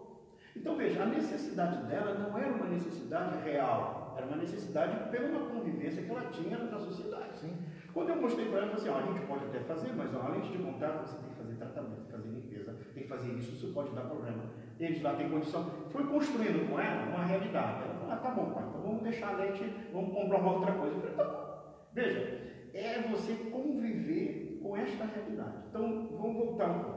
[0.55, 6.03] Então veja, a necessidade dela não era uma necessidade real, era uma necessidade pela convivência
[6.03, 7.37] que ela tinha na sociedade.
[7.37, 7.55] Sim.
[7.93, 10.13] Quando eu mostrei para ela, eu falei assim, ó, a gente pode até fazer, mas
[10.15, 13.09] ó, além de contato, você tem que fazer tratamento, tem que fazer limpeza, tem que
[13.09, 14.43] fazer isso, isso pode dar problema.
[14.79, 15.69] Eles lá têm condição.
[15.89, 17.83] Fui construindo com ela uma realidade.
[17.83, 20.73] Ela falou, ah, tá bom, pai, então vamos deixar a lente, vamos comprar uma outra
[20.73, 20.95] coisa.
[20.95, 21.47] Eu falei, tá bom.
[21.93, 22.41] Veja,
[22.73, 25.57] é você conviver com esta realidade.
[25.69, 26.96] Então, vamos voltar um pouco.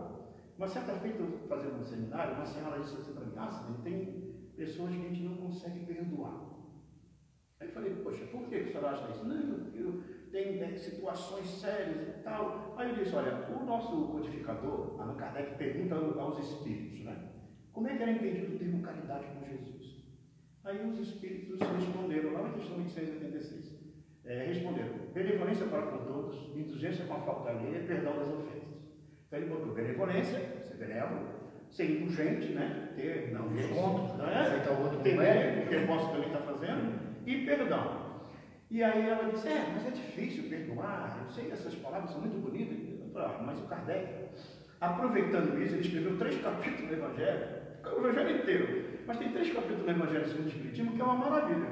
[0.61, 4.91] Uma certa feita, fazendo um seminário, uma senhora disse assim para mim, ah, tem pessoas
[4.91, 6.51] que a gente não consegue perdoar.
[7.59, 9.25] Aí eu falei, poxa, por que a senhora acha isso?
[9.25, 12.75] Não, eu tem né, situações sérias e tal.
[12.77, 17.31] Aí eu disse, olha, o nosso codificador, Allan Kardec, pergunta aos espíritos, né?
[17.73, 20.05] Como é que era entendido o termo caridade por Jesus?
[20.63, 23.81] Aí os espíritos responderam, lá na questão 886,
[24.27, 28.80] é, responderam, benevolência para com todos, indulgência com a falta alheia, perdão das ofensas.
[29.31, 31.21] Então ele botou benevolência, ser benévolo,
[31.71, 32.89] ser indulgente, né?
[32.97, 34.41] Ter Não, indulgência, desconto, né?
[34.41, 38.11] aceitar o outro mérito, que eu posso também estar fazendo, e perdão.
[38.69, 42.21] E aí ela disse, é, mas é difícil perdoar, eu sei que essas palavras são
[42.21, 42.77] muito bonitas.
[43.15, 44.09] Ah, mas o Kardec,
[44.81, 47.47] aproveitando isso, ele escreveu três capítulos do Evangelho,
[47.85, 51.15] o Evangelho inteiro, mas tem três capítulos do Evangelho segundo o Espiritismo que é uma
[51.15, 51.69] maravilha.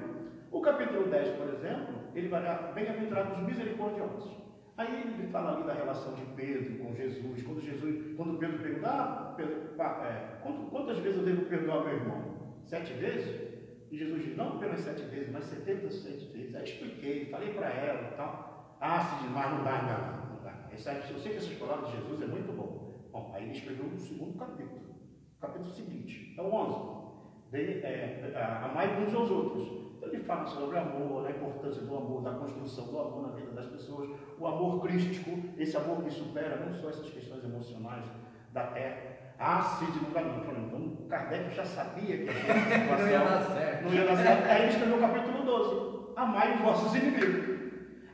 [0.53, 4.48] O capítulo 10, por exemplo, ele vai dar bem-aventurados misericordiosos.
[4.79, 8.89] Aí ele fala ali da relação de Pedro com Jesus, quando Jesus, quando Pedro pergunta,
[8.89, 10.39] ah, Pedro, é,
[10.71, 12.55] quantas, vezes eu devo perdoar meu irmão?
[12.65, 13.49] Sete vezes?
[13.91, 16.55] E Jesus diz, não apenas sete vezes, mas setenta sete vezes.
[16.55, 18.77] Aí expliquei, falei para ela e tal.
[18.81, 20.69] Ah, se demais não dá enganar, não dá.
[20.71, 23.09] Eu sei que essas palavras de Jesus é muito bom.
[23.11, 24.95] Bom, aí ele escreveu o segundo capítulo,
[25.41, 27.08] capítulo seguinte, é o 11.
[27.51, 29.69] De, é, é, amai uns aos outros.
[29.97, 33.51] Então ele fala sobre amor, a importância do amor, da construção do amor na vida
[33.53, 38.05] das pessoas, o amor crístico, esse amor que supera não só essas questões emocionais
[38.53, 39.19] da terra.
[39.39, 40.11] Ah, Cid não.
[40.11, 40.33] Falei,
[40.67, 43.85] então Kardec já sabia que aquela situação Não ia dar certo.
[43.85, 44.45] não ia dar certo.
[44.49, 47.59] Aí ele escreveu o capítulo 12, amai os vossos inimigos.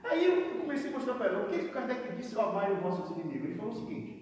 [0.05, 2.79] Aí eu comecei a mostrar para ela, o que, que Kardec disse ao amai os
[2.81, 3.47] vossos inimigos?
[3.47, 4.15] Ele falou o seguinte,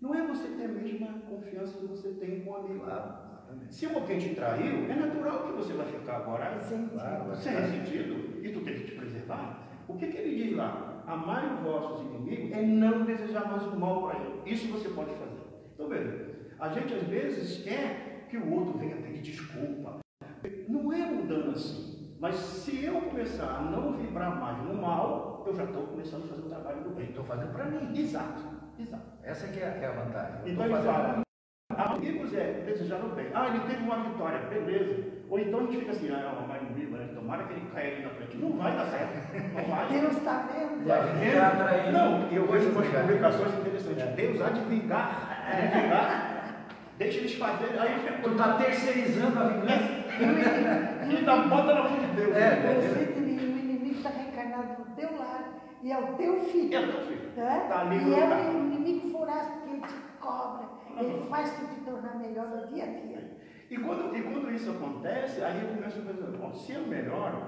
[0.00, 2.84] não é você ter a mesma confiança que você tem com o amigo.
[2.84, 3.27] Claro,
[3.70, 8.44] Se alguém te traiu, é natural que você vai ficar agora Sem Claro, sem sentido
[8.44, 9.68] e tu tem que te preservar.
[9.86, 11.02] O que, que ele diz lá?
[11.06, 14.42] Amar os vossos inimigos é não desejar mais o mal para ele.
[14.46, 15.40] Isso você pode fazer.
[15.74, 19.98] Então veja, a gente às vezes quer que o outro venha pedir desculpa.
[20.68, 22.16] Não é mudando assim.
[22.20, 26.28] Mas se eu começar a não vibrar mais no mal, eu já estou começando a
[26.28, 27.06] fazer o trabalho do bem.
[27.06, 27.96] Estou fazendo para mim.
[27.96, 28.42] Exato,
[28.78, 29.06] exato.
[29.22, 30.40] Essa que é, que é a vantagem.
[30.44, 31.27] Eu Então ele fazendo
[31.78, 33.26] amigos é desejar o bem.
[33.34, 35.04] Ah, ele teve uma vitória, beleza.
[35.30, 37.08] Ou então a gente fica assim, ah, mas inimigo, né?
[37.14, 38.36] tomara que ele caia ali na frente.
[38.38, 39.54] Não vai dar certo.
[39.54, 39.86] Não vai.
[39.88, 40.82] Deus está vendo?
[40.82, 44.14] E gente já atraindo Não, eu vejo umas publicações interessantes.
[44.16, 46.34] Deus há de vingar, de vingar.
[46.98, 47.78] Deixa eles fazerem.
[47.78, 49.90] Aí eu fico, Tu está terceirizando a vingança.
[51.08, 52.36] e ainda bota na mão de Deus.
[52.36, 55.44] É, Você que o inimigo está reencarnado no teu lar
[55.82, 56.74] e é o teu filho.
[56.74, 57.28] É o teu filho.
[57.36, 57.66] né?
[57.68, 61.80] Tá ali e é um inimigo voraz porque ele te cobra, ele faz tu te
[61.80, 63.38] tornar melhor no dia a dia.
[63.70, 67.42] E quando, e quando isso acontece, aí eu começo a pensar, bom, se eu melhoro,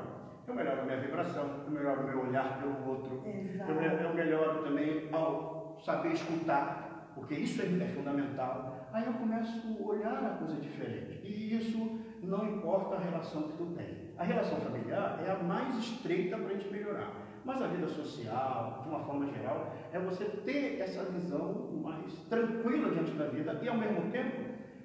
[0.46, 3.70] eu melhoro a minha vibração, eu melhoro o meu olhar pelo outro, Exato.
[3.70, 8.88] eu, eu melhoro também ao saber escutar, porque isso é, é fundamental.
[8.92, 11.20] Aí eu começo a olhar a coisa diferente.
[11.24, 14.11] E isso não importa a relação que tu tem.
[14.18, 17.30] A relação familiar é a mais estreita para a gente melhorar.
[17.44, 22.90] Mas a vida social, de uma forma geral, é você ter essa visão mais tranquila
[22.90, 24.44] diante da vida e, ao mesmo tempo,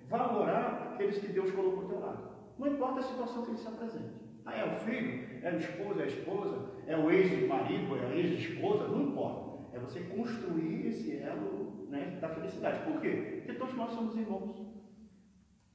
[0.09, 2.29] valorar aqueles que Deus colocou ao teu lado.
[2.57, 4.25] Não importa a situação que ele se apresente.
[4.45, 8.15] Ah, é o filho, é o esposo, é a esposa, é o ex-marido, é a
[8.15, 9.65] ex-esposa, não importa.
[9.73, 12.85] É você construir esse elo né, da felicidade.
[12.89, 13.41] Por quê?
[13.43, 14.55] Porque todos nós somos irmãos.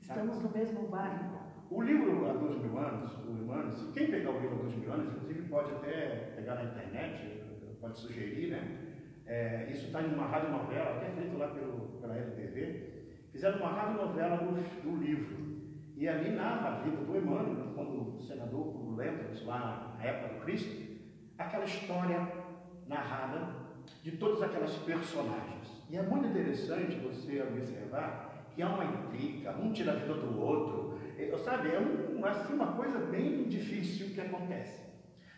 [0.01, 1.41] Estamos no mesmo bairro.
[1.71, 4.93] O livro Há Dois Mil Anos, o Humanos, quem pegar o livro Há Dois Mil
[4.93, 7.43] Anos, inclusive pode até pegar na internet,
[7.81, 8.79] pode sugerir, né?
[9.27, 13.07] É, isso está em uma rádio novela, até feito lá pelo, pela LTV.
[13.31, 15.51] Fizeram uma rádio novela do, do livro.
[15.97, 20.41] E ali narra a vida do Emmanuel, quando o senador Lentz, lá na época do
[20.41, 20.99] Cristo,
[21.39, 22.27] aquela história
[22.87, 23.55] narrada
[24.03, 25.85] de todas aquelas personagens.
[25.89, 30.41] E é muito interessante você observar que há uma intriga, um tira a vida do
[30.41, 31.69] outro, é, sabe?
[31.69, 34.90] É um, assim, uma coisa bem difícil que acontece.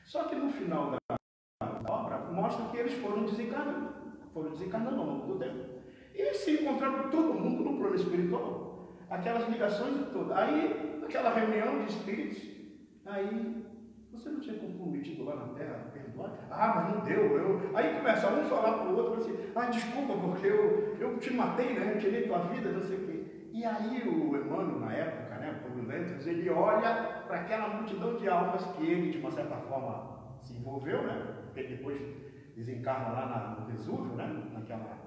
[0.05, 3.95] Só que no final da obra mostra que eles foram desencarnando,
[4.33, 5.73] foram desencarnando ao longo do tempo.
[6.15, 10.33] E se encontraram todo mundo no plano espiritual, aquelas ligações e tudo.
[10.35, 12.43] Aí, aquela reunião de espíritos,
[13.07, 13.63] aí
[14.13, 16.47] você não tinha comprometido lá na terra, perdoar?
[16.51, 17.37] Ah, mas não deu.
[17.39, 17.77] Eu...
[17.77, 21.73] Aí começa um falar para o outro, assim, ah, desculpa, porque eu, eu te matei,
[21.73, 21.95] né?
[21.95, 23.25] Eu tirei tua vida, não sei o quê.
[23.53, 25.22] E aí o Emmanuel, na época,
[25.95, 31.03] ele olha para aquela multidão de almas que ele, de uma certa forma, se envolveu,
[31.03, 31.37] né?
[31.55, 32.01] Ele depois
[32.57, 34.27] desencarna lá no Vesúvio, né?
[34.53, 34.99] Naquela,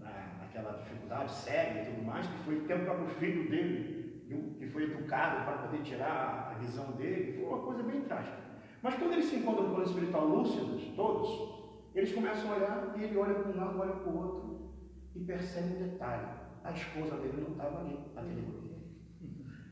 [0.00, 4.24] na, naquela dificuldade séria e tudo mais, que foi até o próprio filho dele,
[4.58, 8.36] que foi educado para poder tirar a visão dele, foi uma coisa bem trágica.
[8.82, 11.58] Mas quando eles se encontram no plano espiritual lúcidos, todos,
[11.94, 14.72] eles começam a olhar e ele olha para um lado, olha para o outro
[15.14, 16.26] e percebe um detalhe:
[16.62, 18.67] a esposa dele não estava ali, naquele grupo.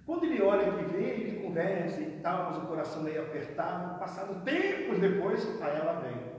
[0.06, 4.44] Quando ele olha que vê, ele conversa e tal, mas o coração meio apertado, passado
[4.44, 6.36] tempos depois, aí ela vem.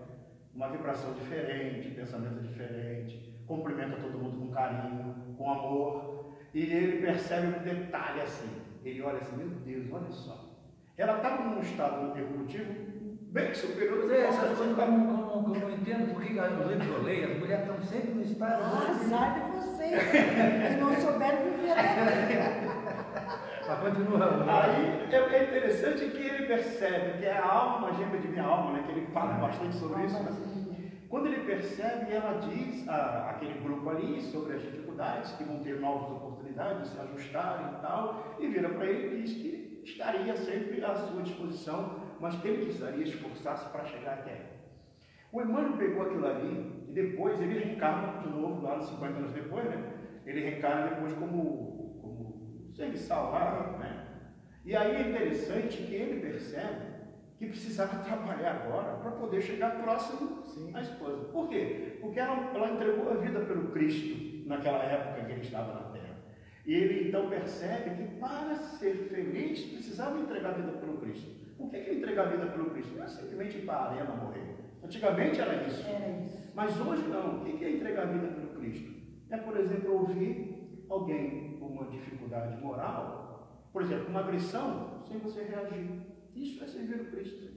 [0.55, 7.59] Uma vibração diferente, pensamento diferente, cumprimenta todo mundo com carinho, com amor, e ele percebe
[7.59, 8.49] um detalhe assim.
[8.83, 10.45] Ele olha assim, meu Deus, olha só.
[10.97, 12.73] Ela estava num estado evolutivo
[13.31, 17.03] bem superior é, essas coisas como, como, como eu entendo, porque os livros que eu
[17.03, 18.63] leio, as mulheres estão sempre no estado.
[18.63, 22.76] Ah, azar de vocês, que não souberam viver
[23.67, 24.45] Mas continua.
[24.47, 28.73] Aí é, é interessante que ele percebe que é a alma gêmea de minha alma,
[28.73, 28.83] né?
[28.85, 30.21] que ele fala bastante sobre isso.
[30.23, 30.31] Né?
[31.09, 35.79] Quando ele percebe, ela diz a, aquele grupo ali sobre as dificuldades, que vão ter
[35.79, 40.35] novas oportunidades de se ajustarem e tal, e vira para ele e diz que estaria
[40.35, 44.57] sempre à sua disposição, mas que ele precisaria esforçar-se para chegar até ela.
[45.31, 49.65] O Emmanuel pegou aquilo ali e depois ele reencarna de novo, lá 50 anos depois,
[49.65, 49.93] né?
[50.25, 51.76] Ele reencarna depois como,
[52.77, 54.05] como serviçal lá, né?
[54.63, 56.97] E aí é interessante que ele percebe
[57.37, 60.71] que precisava trabalhar agora para poder chegar próximo Sim.
[60.73, 61.25] à esposa.
[61.25, 61.97] Por quê?
[61.99, 66.17] Porque ela, ela entregou a vida pelo Cristo naquela época que ele estava na terra.
[66.65, 71.29] E ele então percebe que para ser feliz precisava entregar a vida pelo Cristo.
[71.57, 72.95] Por que, que entregar a vida pelo Cristo?
[72.95, 74.55] Não é simplesmente ir para a arena morrer.
[74.83, 75.87] Antigamente era isso.
[75.87, 76.51] Era isso.
[76.53, 77.41] Mas hoje não.
[77.41, 78.91] O que é entregar a vida pelo Cristo?
[79.29, 86.01] É, por exemplo, ouvir alguém uma dificuldade moral, por exemplo, uma agressão, sem você reagir.
[86.35, 87.47] Isso é servir o Cristo.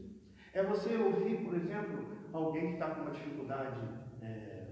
[0.52, 3.80] É você ouvir, por exemplo, alguém que está com uma dificuldade
[4.20, 4.66] é,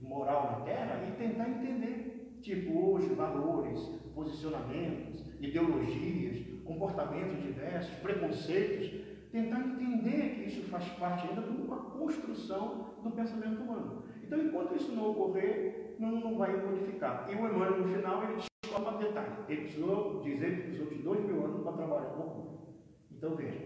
[0.00, 3.78] moral na terra e tentar entender, tipo, hoje, valores,
[4.14, 8.90] posicionamentos, ideologias, comportamentos diversos, preconceitos,
[9.30, 14.04] tentar entender que isso faz parte ainda de uma construção do pensamento humano.
[14.22, 17.26] Então, enquanto isso não ocorrer, não, não vai modificar.
[17.30, 19.32] E o Emmanuel, no final, ele descobre um detalhe.
[19.48, 22.78] Ele precisou dizer que precisou de dois mil anos para trabalhar com o
[23.10, 23.58] Então, veja,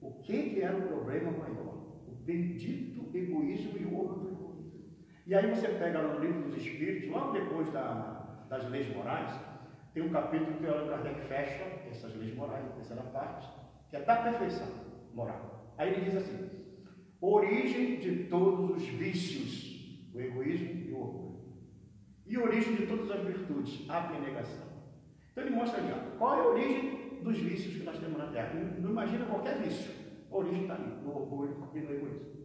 [0.00, 1.74] o que, que era o problema maior?
[2.06, 4.36] O bendito egoísmo e o orgulho.
[5.26, 9.32] E aí você pega no livro dos Espíritos, logo depois da, das leis morais,
[9.92, 13.48] tem um capítulo que o Kardec fecha essas leis morais, terceira parte,
[13.90, 14.68] que é da perfeição
[15.14, 15.72] moral.
[15.78, 16.48] Aí ele diz assim:
[17.20, 21.25] origem de todos os vícios, o egoísmo e o orgulho.
[22.26, 24.66] E origem de todas as virtudes, a abnegação.
[25.30, 28.26] Então ele mostra ali, ó, qual é a origem dos vícios que nós temos na
[28.26, 28.54] Terra.
[28.78, 29.90] Não imagina qualquer vício.
[30.30, 32.36] A origem está ali, no orgulho e no egoísmo.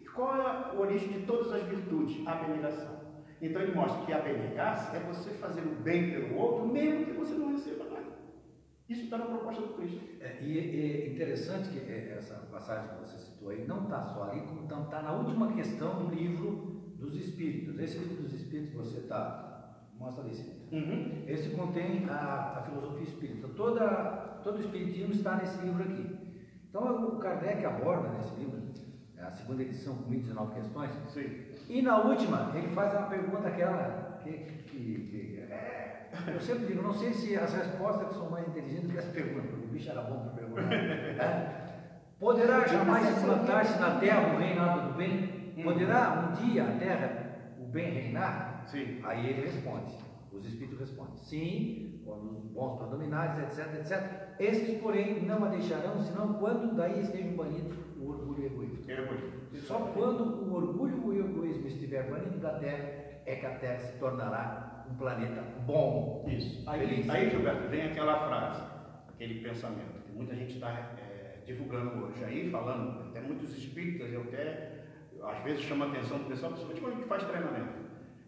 [0.00, 2.26] E qual é a origem de todas as virtudes?
[2.26, 2.94] A abnegação.
[3.40, 7.34] Então ele mostra que abnegar-se é você fazer o bem pelo outro, mesmo que você
[7.34, 8.14] não receba nada.
[8.88, 10.00] Isso está na proposta do Cristo.
[10.20, 14.30] É, e é interessante que é, essa passagem que você citou aí não está só
[14.30, 16.73] ali, como está tá na última questão do livro
[17.04, 17.78] dos Espíritos.
[17.78, 19.54] Esse livro dos Espíritos que você está,
[19.98, 20.34] mostra ali.
[20.72, 21.24] Uhum.
[21.26, 23.48] Esse contém a, a, filosofia espírita.
[23.48, 23.86] Toda,
[24.42, 26.16] todo o Espiritismo está nesse livro aqui.
[26.68, 28.60] Então o Kardec aborda nesse livro,
[29.18, 30.90] a segunda edição com 19 questões.
[31.08, 31.30] Sim.
[31.68, 36.82] E na última, ele faz uma pergunta aquela que, que, que é, eu sempre digo,
[36.82, 40.02] não sei se as respostas são mais inteligentes que as perguntas, porque o bicho era
[40.02, 40.62] bom para perguntar.
[40.62, 41.60] Né?
[42.18, 45.33] Poderá jamais implantar-se na terra o reinado do bem?
[45.62, 48.64] Poderá um dia a terra, o bem reinar?
[48.66, 49.00] Sim.
[49.04, 49.94] Aí ele responde,
[50.32, 54.24] os espíritos respondem, sim, quando os bons predominares, etc, etc.
[54.38, 58.78] Esses, porém, não a deixarão, senão quando daí estejam banidos o orgulho e o egoísmo.
[59.54, 63.54] É Só quando o orgulho e o egoísmo estiver banido da terra, é que a
[63.58, 66.24] terra se tornará um planeta bom.
[66.28, 66.62] Isso.
[66.68, 68.62] Aí, aí Gilberto, vem aquela frase,
[69.08, 74.22] aquele pensamento, que muita gente está é, divulgando hoje aí, falando, até muitos espíritas, eu
[74.22, 74.73] até,
[75.26, 77.84] às vezes chama a atenção do pessoal, principalmente quando a gente faz treinamento.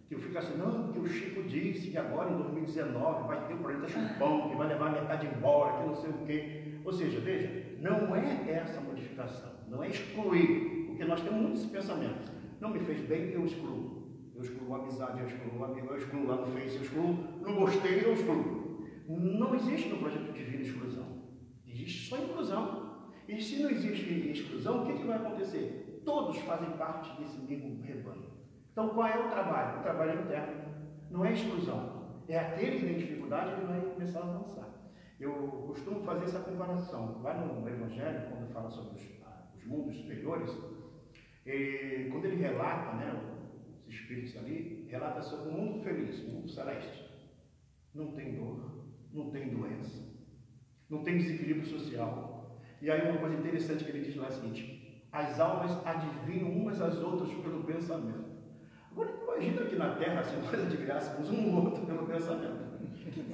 [0.09, 3.55] Que eu fico assim, não, que o Chico disse que agora em 2019 vai ter
[3.55, 6.81] o planeta chupão, que vai levar metade embora, que não sei o quê.
[6.85, 12.31] Ou seja, veja, não é essa modificação, não é excluir, porque nós temos muitos pensamentos.
[12.61, 14.07] Não me fez bem, eu excluo.
[14.37, 17.19] Eu excluo a amizade, eu excluo o amigo, eu excluo lá no Face, eu excluo,
[17.41, 18.87] não gostei, eu excluo.
[19.09, 21.23] Não existe no projeto divino exclusão.
[21.67, 22.87] Existe só inclusão.
[23.29, 25.86] E se não existe exclusão, o que, que vai acontecer?
[26.07, 28.31] Todos fazem parte desse mesmo rebanho.
[28.71, 29.81] Então qual é o trabalho?
[29.81, 30.65] O trabalho é interno.
[31.11, 32.21] Não é exclusão.
[32.29, 34.69] É aquele que tem dificuldade que vai começar a avançar.
[35.19, 35.33] Eu
[35.67, 37.21] costumo fazer essa comparação.
[37.23, 39.03] Lá no Evangelho, quando fala sobre os,
[39.57, 40.57] os mundos superiores,
[41.45, 43.23] e, quando ele relata, né,
[43.87, 47.05] os espíritos ali, relata sobre o mundo feliz, o mundo celeste.
[47.93, 50.05] Não tem dor, não tem doença,
[50.89, 52.61] não tem desequilíbrio social.
[52.81, 54.76] E aí uma coisa interessante que ele diz lá é a seguinte,
[55.17, 58.37] as almas adivinham umas às outras pelo pensamento.
[58.93, 62.67] Agora imagina que na Terra, assim, nós adivinhássemos um outro pelo pensamento.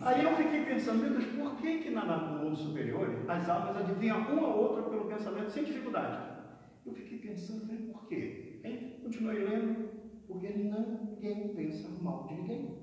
[0.01, 3.77] Aí eu fiquei pensando, meu Deus, por que, que na, no mundo superior as almas
[3.77, 6.31] adivinham uma a outra pelo pensamento sem dificuldade?
[6.87, 8.61] Eu fiquei pensando, falei, por quê?
[8.65, 9.01] Hein?
[9.03, 9.89] Continuei lendo,
[10.27, 12.79] porque ninguém pensa mal de ninguém.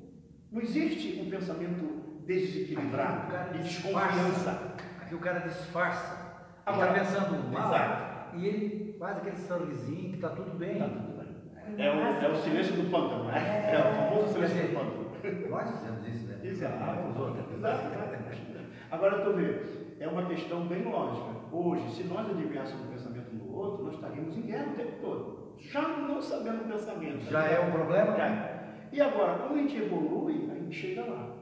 [0.51, 4.75] Não existe um pensamento desequilibrado, de desconfiança.
[5.01, 6.27] Aqui o cara disfarça.
[6.65, 8.37] Ele está pensando mal exato.
[8.37, 10.73] e ele faz aquele sorrisinho que está tudo bem.
[10.73, 11.29] Está tudo bem.
[11.77, 13.37] É o, é o silêncio do pântano, né?
[13.37, 15.09] É, é o famoso silêncio do pântano.
[15.49, 16.39] Nós dizemos isso, né?
[16.43, 16.75] Exato.
[18.91, 19.61] Agora, tu vê,
[19.99, 21.39] é uma questão bem lógica.
[21.51, 25.55] Hoje, se nós adivinhássemos o pensamento do outro, nós estaríamos em guerra o tempo todo.
[25.59, 27.21] Já não sabendo o pensamento.
[27.29, 28.15] Já é um problema?
[28.15, 28.59] Já.
[28.91, 31.37] E agora, quando a gente evolui, a gente chega lá.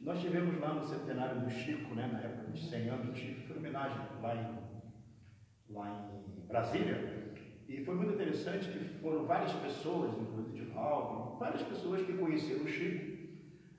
[0.00, 3.46] Nós tivemos lá no centenário do Chico, né, na época dos 100 anos do Chico,
[3.46, 7.20] foi homenagem lá em, lá em Brasília.
[7.68, 12.64] E foi muito interessante que foram várias pessoas, inclusive de Valdo, várias pessoas que conheceram
[12.64, 13.18] o Chico.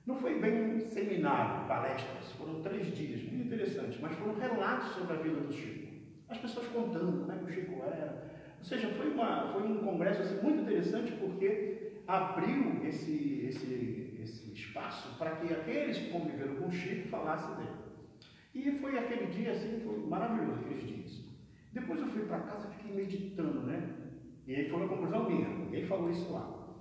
[0.06, 5.12] Não foi bem um seminário, palestras, foram três dias, muito interessantes, mas foram relatos sobre
[5.12, 5.92] a vida do Chico.
[6.28, 8.32] As pessoas contando como é que o Chico era.
[8.58, 14.52] Ou seja, foi, uma, foi um congresso assim, muito interessante porque abriu esse, esse, esse
[14.52, 17.82] espaço para que aqueles que conviveram com o Chico falassem dele.
[18.54, 21.21] E foi aquele dia assim, foi maravilhoso aqueles dias.
[21.72, 23.96] Depois eu fui para casa e fiquei meditando, né?
[24.46, 26.76] E aí foi uma conclusão minha, ninguém falou isso lá.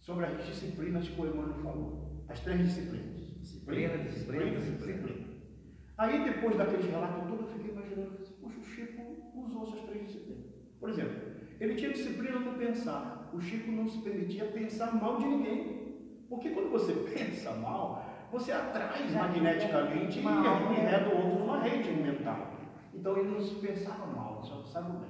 [0.00, 2.24] Sobre as disciplinas que o Emmanuel falou.
[2.28, 3.16] As três disciplinas.
[3.40, 5.26] Disciplina, disciplina, disciplina.
[5.98, 9.02] Aí depois daqueles relatos todos, eu fiquei imaginando, poxa, o Chico
[9.34, 10.46] usou essas três disciplinas.
[10.78, 11.16] Por exemplo,
[11.58, 13.30] ele tinha disciplina no pensar.
[13.32, 16.26] O Chico não se permitia pensar mal de ninguém.
[16.28, 22.56] Porque quando você pensa mal, você atrai magneticamente e enreda o outro numa rede mental.
[22.92, 24.25] Então ele não se pensava mal,
[24.76, 25.08] pensava bem.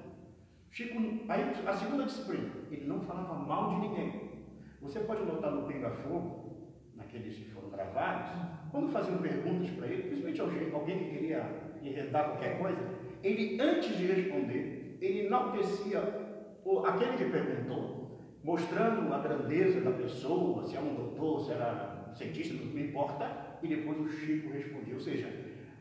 [0.70, 0.98] Chico,
[1.28, 4.44] aí a segunda disciplina, ele não falava mal de ninguém.
[4.80, 8.30] Você pode notar no Pinga Fogo, naqueles que foram gravados,
[8.70, 12.78] quando faziam perguntas para ele, principalmente alguém, que queria enredar qualquer coisa,
[13.22, 16.00] ele antes de responder, ele enaltecia
[16.84, 22.54] aquele que perguntou, mostrando a grandeza da pessoa, se é um doutor, se era cientista,
[22.54, 24.94] não importa, e depois o Chico respondia.
[24.94, 25.28] Ou seja,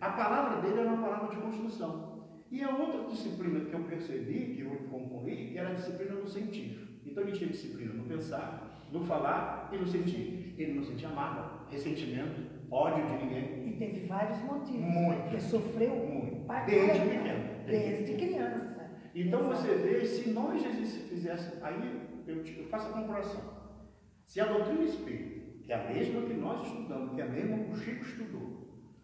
[0.01, 2.14] a palavra dele era uma palavra de construção.
[2.55, 7.01] E a outra disciplina que eu percebi, que eu concluí, era a disciplina no sentir.
[7.05, 10.55] Então ele tinha disciplina no pensar, no falar e no sentir.
[10.57, 12.39] Ele não sentia mágoa, ressentimento,
[12.71, 13.67] ódio de ninguém.
[13.67, 14.79] E teve vários motivos.
[14.79, 15.21] Muito.
[15.23, 16.47] Porque sofreu Muito.
[16.65, 17.65] Desde pequeno.
[17.65, 18.89] Desde criança.
[19.13, 20.63] Então você vê, se nós
[21.09, 21.75] fizéssemos, aí
[22.25, 23.41] eu, eu faço a comparação.
[24.25, 27.57] Se a doutrina espírita, que é a mesma que nós estudamos, que é a mesma
[27.65, 28.55] que o Chico estudou,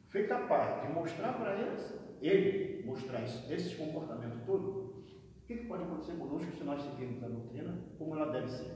[0.08, 5.66] foi capaz de mostrar para eles, ele mostrar esse, esses comportamentos todos, o que, que
[5.66, 8.72] pode acontecer conosco se nós seguirmos a doutrina como ela deve ser?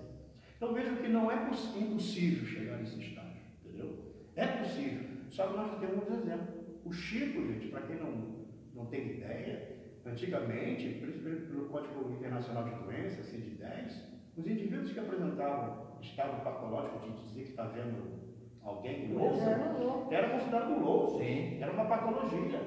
[0.57, 4.13] Então vejo que não é impossível chegar nesse estágio, entendeu?
[4.35, 6.65] É possível, só que nós temos um exemplo.
[6.83, 9.75] O Chico, gente, para quem não, não tem ideia,
[10.05, 17.23] antigamente, principalmente pelo Código Internacional de Doenças, CID-10, os indivíduos que apresentavam estado patológico de
[17.23, 18.25] dizer que está vendo
[18.61, 21.57] alguém louco, era considerado louco, Sim.
[21.61, 22.61] era uma patologia,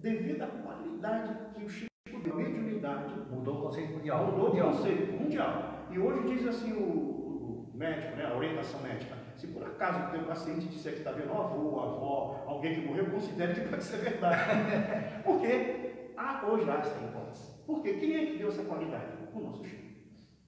[0.00, 1.90] devido à qualidade que o Chico
[2.22, 4.26] deu, a mediunidade, Mudou o conceito mundial.
[4.26, 4.70] mudou o mundial.
[4.70, 5.86] conceito mundial.
[5.90, 10.10] E hoje diz assim o, o médico, né, a orientação médica, se por acaso o
[10.10, 13.84] teu paciente disser que está vendo um avô, avó, alguém que morreu, considere que pode
[13.84, 14.40] ser verdade.
[15.22, 16.10] Por quê?
[16.16, 17.52] Ah, hoje há essa hipótese.
[17.66, 17.94] Por quê?
[17.94, 19.12] Quem é que deu essa qualidade?
[19.34, 19.82] O nosso Chico.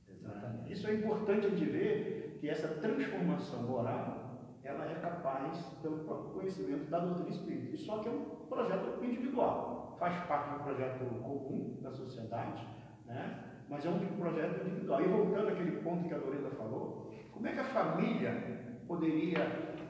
[0.09, 0.72] Exatamente.
[0.72, 4.28] Isso é importante de ver que essa transformação moral
[4.64, 5.99] ela é capaz pelo
[6.32, 7.76] conhecimento da doutrina espírita.
[7.76, 9.96] Só que é um projeto individual.
[9.99, 12.66] Faz parte do projeto comum da sociedade,
[13.07, 13.44] né?
[13.68, 15.03] mas é um projeto individual.
[15.03, 19.40] E voltando àquele ponto que a Lorena falou, como é que a família poderia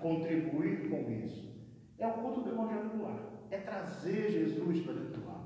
[0.01, 1.49] contribuir com isso?
[1.99, 3.19] É o culto do Evangelho no lar.
[3.51, 5.45] É trazer Jesus para dentro do lar.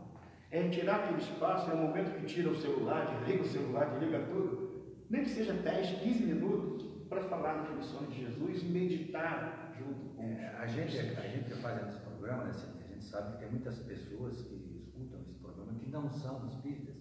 [0.51, 4.19] É tirar aquele espaço, é o momento que tira o celular, desliga o celular, desliga
[4.31, 4.73] tudo.
[5.09, 10.17] Nem que seja 10, 15 minutos para falar das lições de Jesus e meditar junto
[10.17, 12.82] com É, a, gente, a gente que faz esse programa, né, a gente
[13.13, 16.97] sabe que tem muitas pessoas que escutam esse programa que não são espíritas,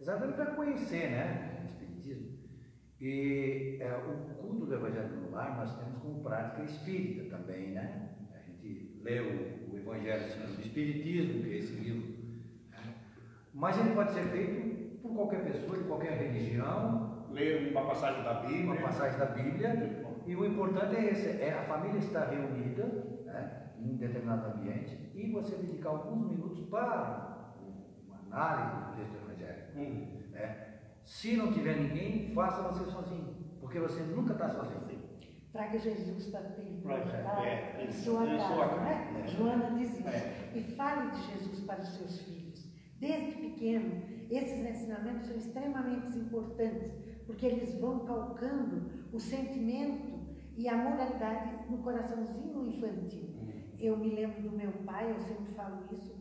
[0.00, 2.38] exatamente para conhecer né, o espiritismo.
[3.00, 8.10] E é, o culto do Evangelho no Lar nós temos como prática espírita também, né?
[8.32, 12.22] A gente lê o, o Evangelho segundo o Espiritismo, que é esse livro.
[12.70, 12.94] né?
[13.52, 18.34] Mas ele pode ser feito por qualquer pessoa, de qualquer religião, ler uma passagem da
[18.34, 18.62] Bíblia.
[18.62, 20.04] uma passagem da Bíblia.
[20.24, 22.84] E o importante é esse, é a família estar reunida
[23.26, 27.54] né, em um determinado ambiente e você dedicar alguns minutos para
[28.06, 29.62] uma análise do texto do Evangelho.
[29.76, 30.30] Hum.
[30.30, 30.68] né?
[31.04, 34.82] Se não tiver ninguém, faça você sozinho, porque você nunca está sozinho.
[35.52, 37.44] Traga Jesus para dentro Right, tá?
[37.44, 39.22] é, em isso, sua em casa, sua casa, né?
[39.22, 39.28] é.
[39.28, 40.08] Joana diz isso.
[40.08, 40.52] É.
[40.54, 42.72] E fale de Jesus para os seus filhos.
[42.98, 46.90] Desde pequeno, esses ensinamentos são extremamente importantes,
[47.26, 50.22] porque eles vão calcando o sentimento
[50.56, 53.31] e a moralidade no coraçãozinho infantil.
[53.82, 56.14] Eu me lembro do meu pai, eu sempre falo isso,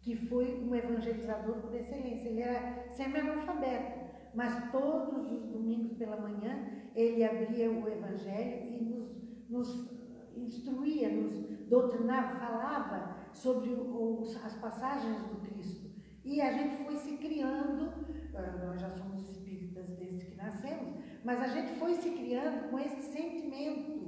[0.00, 2.28] que foi um evangelizador por excelência.
[2.28, 4.00] Ele era semi-analfabeto,
[4.34, 6.52] mas todos os domingos pela manhã
[6.92, 9.94] ele abria o evangelho e nos, nos
[10.36, 11.38] instruía, nos
[11.68, 15.88] doutrinava, falava sobre os, as passagens do Cristo.
[16.24, 17.92] E a gente foi se criando,
[18.34, 22.78] ah, nós já somos espíritas desde que nascemos, mas a gente foi se criando com
[22.80, 24.04] esse sentimento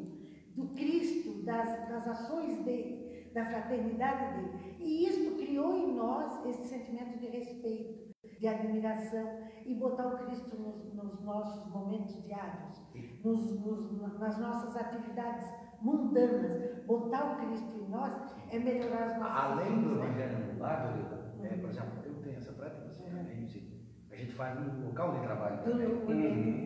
[0.57, 4.76] do Cristo, das, das ações dele, da fraternidade dele.
[4.78, 10.57] E isto criou em nós esse sentimento de respeito, de admiração e botar o Cristo
[10.61, 12.82] nos, nos nossos momentos diários,
[13.24, 15.47] nos, nos, nas nossas atividades
[15.80, 16.84] mundanas.
[16.86, 18.12] Botar o Cristo em nós
[18.51, 20.05] é melhorar as nossas Além do né?
[20.07, 20.94] evangelho no lar,
[21.42, 23.80] é, por exemplo, eu tenho essa prática, você também, sim.
[24.11, 25.88] a gente faz no local de trabalho também.
[25.88, 25.94] de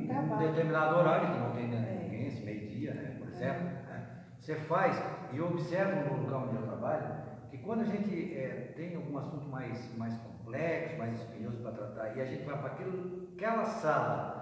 [0.08, 2.02] Um determinado horário, que não tem né, É.
[2.04, 3.62] ninguém, esse meio-dia, né, por exemplo.
[3.64, 4.96] né, Você faz,
[5.32, 7.20] e eu observo no local onde eu trabalho,
[7.50, 12.16] que quando a gente é, tem algum assunto mais, mais complexo, mais espinhoso para tratar,
[12.16, 14.40] e a gente vai para aquela sala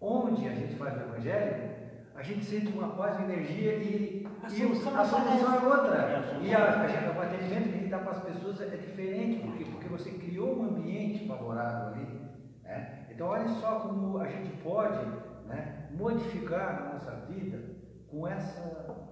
[0.00, 1.76] onde a gente faz o evangelho,
[2.14, 5.96] a gente sente uma paz, uma energia e, A solução a solução é outra.
[5.96, 8.12] É, a solução E é a, a gente, o atendimento que a gente dá para
[8.12, 12.20] as pessoas é diferente, porque, porque você criou um ambiente favorável ali.
[12.62, 13.06] Né?
[13.10, 15.04] Então, olha só como a gente pode
[15.46, 17.62] né, modificar a nossa vida
[18.10, 18.62] com essa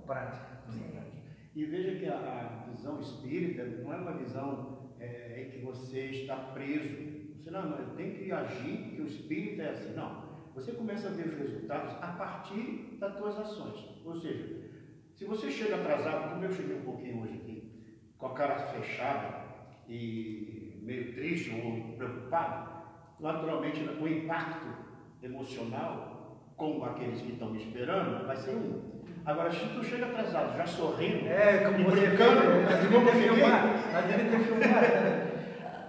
[0.07, 0.55] prática.
[1.55, 6.07] E veja que a, a visão espírita não é uma visão é, em que você
[6.07, 7.15] está preso.
[7.37, 9.95] Você não, não, que agir, porque o espírito é assim.
[9.95, 10.25] Não.
[10.55, 14.01] Você começa a ver os resultados a partir das suas ações.
[14.05, 14.71] Ou seja,
[15.15, 17.73] se você chega atrasado, como eu cheguei um pouquinho hoje aqui,
[18.19, 19.45] com a cara fechada
[19.89, 22.85] e meio triste ou preocupado,
[23.21, 24.67] naturalmente o impacto
[25.23, 26.14] emocional
[26.57, 28.95] com aqueles que estão me esperando vai ser um.
[29.27, 32.41] Agora, se tu chega atrasado, já sorrindo, É, como você brincando,
[32.83, 34.87] fiquei, filmado, nós devemos ter filmado.
[34.87, 35.31] né?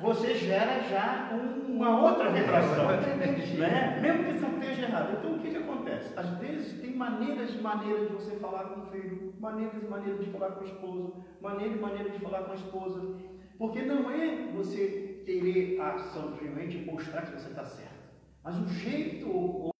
[0.02, 1.30] você gera já
[1.68, 4.00] uma outra vibração, né?
[4.02, 5.18] mesmo que não esteja errado.
[5.18, 6.14] Então, o que, que acontece?
[6.18, 10.20] Às vezes, tem maneiras e maneiras de você falar com o filho, maneiras e maneiras
[10.24, 11.12] de falar com a esposa,
[11.42, 13.16] maneira e maneira de falar com a esposa,
[13.58, 15.80] porque não é você querer
[16.14, 18.14] simplesmente mostrar que você está certo,
[18.44, 19.75] mas o jeito ou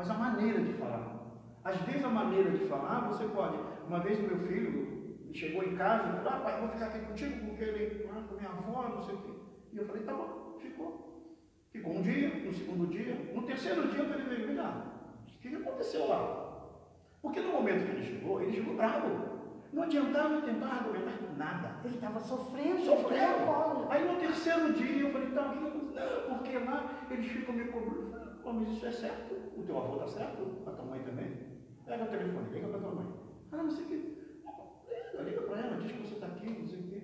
[0.00, 1.20] mas a maneira de falar.
[1.62, 3.58] Às vezes, a maneira de falar, você pode.
[3.86, 7.00] Uma vez, o meu filho chegou em casa e falou: Ah, pai, vou ficar aqui
[7.00, 9.32] contigo porque ele ah, com minha avó, não sei o quê.
[9.74, 11.36] E eu falei: Tá bom, ficou.
[11.70, 15.20] Ficou um dia, no segundo dia, no terceiro dia ele veio me dar.
[15.26, 16.78] O que que aconteceu lá?
[17.20, 19.40] Porque no momento que ele chegou, ele chegou bravo.
[19.70, 21.76] Não adiantava tentar argumentar nada.
[21.84, 23.86] Ele estava sofrendo, sofrendo.
[23.90, 26.28] Aí no terceiro dia eu falei, tá, o que aconteceu?
[26.30, 28.09] Não, porque lá eles ficam me cobrando.
[28.50, 29.34] Eu mas isso é certo.
[29.56, 31.30] O teu avô tá certo, a tua mãe também.
[31.86, 33.06] Pega o telefone, liga pra tua mãe.
[33.52, 34.20] Ah, não sei o que.
[35.22, 37.02] Liga, pra ela, diz que você tá aqui, não sei o quê.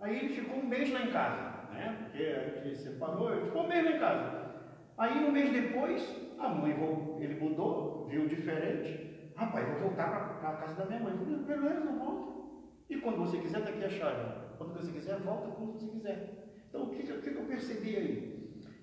[0.00, 1.98] Aí ele ficou um mês lá em casa, né?
[2.00, 4.50] Porque a gente separou, ele ficou um mês lá em casa.
[4.96, 6.72] Aí um mês depois, a mãe,
[7.20, 9.32] ele mudou, viu diferente.
[9.36, 11.12] Rapaz, vou voltar para a casa da minha mãe.
[11.12, 12.40] Eu falei, beleza, volta.
[12.88, 14.56] E quando você quiser, está aqui a chave.
[14.56, 16.62] Quando você quiser, volta quando você quiser.
[16.68, 18.39] Então, o que, que, que que eu percebi aí?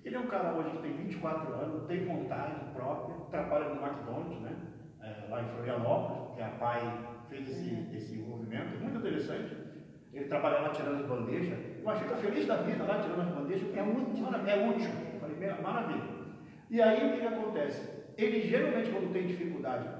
[0.08, 4.40] Ele é um cara hoje que tem 24 anos, tem vontade própria, trabalha no McDonald's,
[4.40, 4.56] né?
[5.02, 6.80] É, lá em Florianópolis, que a pai
[7.28, 9.54] fez esse, esse movimento, muito interessante.
[10.10, 13.76] Ele trabalha lá tirando as bandejas, mas fica feliz da vida lá tirando as bandejas.
[13.76, 14.24] É útil.
[14.24, 14.90] Mara- É útil.
[15.12, 16.18] Eu falei, "Mara- maravilha.
[16.70, 17.86] E aí o que, que acontece?
[18.16, 19.90] Ele geralmente quando tem dificuldade,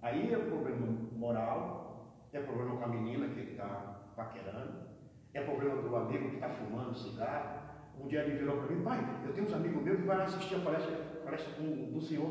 [0.00, 3.66] aí é problema moral, é problema com a menina que ele está
[4.16, 4.72] paquerando,
[5.34, 7.59] é problema do amigo que está fumando cigarro.
[8.02, 10.54] Um dia ele virou para mim, pai, eu tenho uns amigos meus que vão assistir
[10.56, 12.30] a palestra, palestra com, do senhor,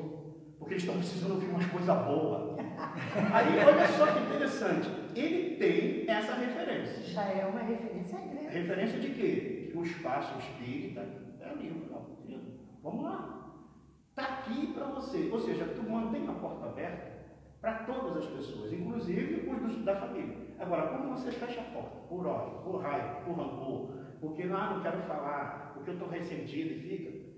[0.58, 2.60] porque eles estão precisando ouvir umas coisas boas.
[3.34, 7.04] Aí olha só que interessante, ele tem essa referência.
[7.04, 8.48] Já é uma referência grande.
[8.48, 9.70] Referência de quê?
[9.72, 11.02] Que o espaço espírita
[11.40, 11.90] é ali.
[12.82, 13.40] Vamos lá.
[14.10, 15.30] Está aqui para você.
[15.32, 17.20] Ou seja, tu mantém a porta aberta
[17.62, 20.49] para todas as pessoas, inclusive os da família.
[20.60, 23.90] Agora, quando você fecha a porta por ódio, por raiva, por rancor,
[24.20, 27.30] porque ah, não quero falar, porque eu estou ressentido e fica,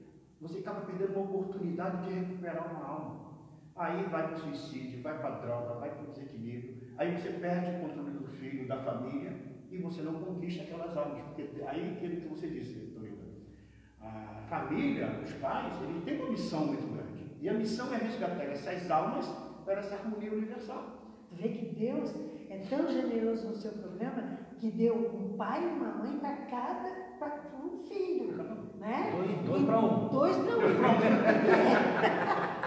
[0.41, 3.31] você acaba perdendo uma oportunidade de recuperar uma alma.
[3.75, 6.81] Aí vai para o suicídio, vai para a droga, vai para o desequilíbrio.
[6.97, 9.35] Aí você perde o controle do filho, da família,
[9.69, 11.21] e você não conquista aquelas almas.
[11.23, 13.21] Porque aí aquilo que você disse, Dorinda,
[14.01, 17.31] a família, os pais, eles têm uma missão muito grande.
[17.39, 19.27] E a missão é resgatar essas almas
[19.63, 21.01] para essa harmonia universal.
[21.31, 22.13] Vê que Deus
[22.51, 24.23] é tão generoso no seu programa
[24.59, 26.89] que deu um pai e uma mãe para cada
[27.19, 28.33] para um filho,
[28.79, 29.11] né?
[29.15, 30.07] Dois- dois pra um.
[30.09, 30.61] Dois para um.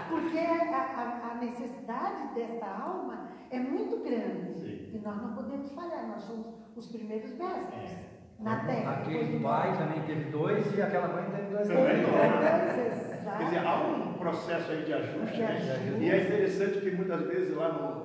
[0.09, 4.89] Porque a, a- a necessidade desta alma é muito grande Sim.
[4.93, 6.07] e nós não podemos falhar.
[6.07, 7.97] Nós somos os primeiros mestres É.
[8.39, 8.91] na Terra.
[9.01, 9.77] Aquele pai Pai.
[9.77, 11.83] também teve dois e aquela mãe teve dois Também.
[11.85, 12.05] também.
[12.05, 15.97] Dois, Quer dizer, há um processo aí de ajuste, De né?
[15.99, 18.04] E é interessante que muitas vezes lá no,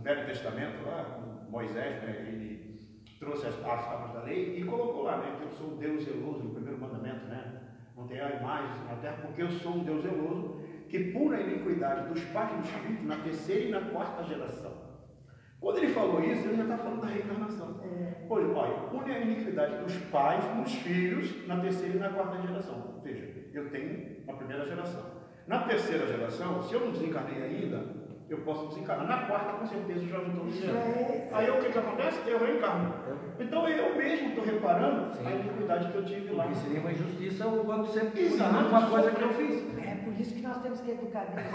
[0.00, 2.80] no Velho Testamento, lá, Moisés, né, ele
[3.18, 6.04] trouxe as, as tábuas da lei e colocou lá, né, que eu sou um Deus
[6.04, 7.60] zeloso, no primeiro mandamento, né?
[7.94, 12.08] Não tem imagens na terra, porque eu sou um Deus zeloso que puna a iniquidade
[12.08, 14.72] dos pais dos filhos na terceira e na quarta geração.
[15.60, 17.80] Quando ele falou isso, ele já está falando da reencarnação.
[17.84, 18.24] É.
[18.26, 23.00] Pois, olha, pune a iniquidade dos pais nos filhos na terceira e na quarta geração.
[23.04, 25.04] Veja, eu tenho uma primeira geração.
[25.46, 27.99] Na terceira geração, se eu não desencarnei ainda,
[28.30, 29.08] eu posso desencarnar.
[29.08, 30.74] Na quarta, com certeza, já não estou no céu.
[31.32, 32.30] Aí o que, que acontece?
[32.30, 32.94] Eu reencarno.
[33.40, 35.26] Então eu mesmo estou reparando Sim.
[35.26, 36.44] a iniquidade que eu tive lá.
[36.44, 39.78] Porque seria uma injustiça o quando você Exato, uma coisa que eu fiz.
[39.78, 41.46] É por isso que nós temos que educar Deus,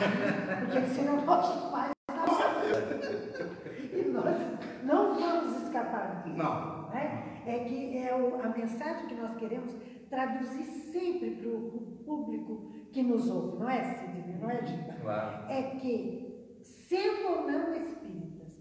[0.59, 1.95] porque ensinam nossos pais
[3.93, 4.37] e nós
[4.83, 6.35] não vamos escapar disso.
[6.35, 6.89] Não.
[6.89, 7.41] Né?
[7.45, 9.73] É que é o, a mensagem que nós queremos
[10.09, 14.37] traduzir sempre para o público que nos ouve, não é, Sidney?
[14.39, 14.93] Não é, Gita?
[15.01, 15.51] Claro.
[15.51, 16.25] É que
[16.65, 18.57] sendo ou não espíritas,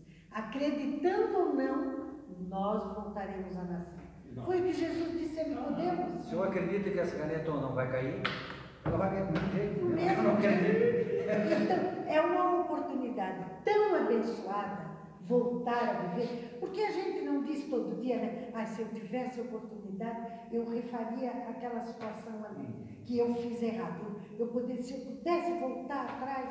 [0.67, 2.05] acreditando ou não,
[2.49, 4.05] nós voltaremos a nascer.
[4.33, 4.45] Não.
[4.45, 6.25] Foi o que Jesus disse a Nicodemos.
[6.25, 8.23] Se eu acredito que essa caneta ou não vai cair,
[8.85, 11.05] ela vai cair mesmo mesmo não jeito.
[11.25, 14.93] Então, é uma oportunidade tão abençoada
[15.23, 18.51] voltar a viver, porque a gente não diz todo dia, né?
[18.53, 20.21] Ah, se eu tivesse oportunidade,
[20.53, 24.17] eu refaria aquela situação ali, que eu fiz errado.
[24.39, 26.51] Eu, poderia, se eu pudesse voltar atrás,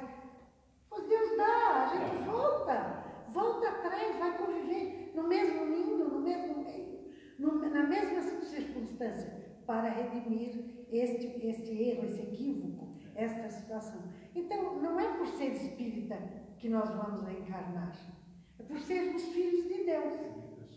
[0.93, 3.03] Pois Deus dá, a gente volta,
[3.33, 6.99] volta atrás, vai conviver no mesmo ninho, no mesmo meio,
[7.37, 14.03] no, na mesma circunstância, para redimir este, este erro, esse equívoco, esta situação.
[14.35, 16.17] Então, não é por ser espírita
[16.57, 17.95] que nós vamos reencarnar,
[18.59, 20.13] é por sermos filhos de Deus.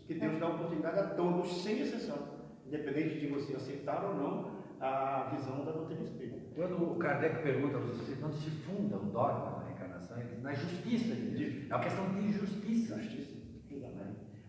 [0.05, 2.17] Que Deus dá oportunidade a todos, sem exceção,
[2.65, 6.39] independente de você aceitar ou não a visão da doutrina espírita.
[6.55, 9.66] Quando o Kardec pergunta aos espíritos onde se funda o dogma,
[10.41, 11.71] na justiça de Deus.
[11.71, 12.99] É uma questão de justiça.
[12.99, 13.37] Justiça.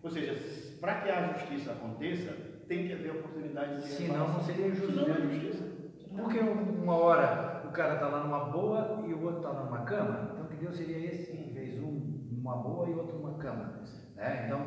[0.02, 0.34] Ou seja,
[0.80, 2.32] para que a justiça aconteça,
[2.68, 5.04] tem que haver oportunidade de Senão não seria justiça.
[5.04, 5.64] Senão é justiça.
[6.16, 10.30] Porque uma hora o cara está lá numa boa e o outro está numa cama,
[10.32, 11.90] então que Deus seria esse em vez um
[12.32, 13.82] numa boa e outro numa cama.
[14.16, 14.46] Né?
[14.46, 14.66] Então,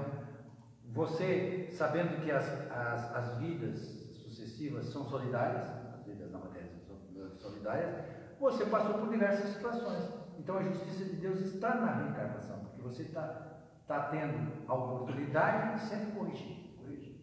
[0.94, 3.80] você, sabendo que as, as, as vidas
[4.24, 6.96] sucessivas são solidárias, as vidas na matéria são
[7.40, 8.06] solidárias,
[8.40, 10.21] você passou por diversas situações.
[10.42, 15.76] Então a justiça de Deus está na reencarnação, porque você está tá tendo a oportunidade
[15.76, 16.76] de sempre corrigir.
[16.76, 17.16] corrigir.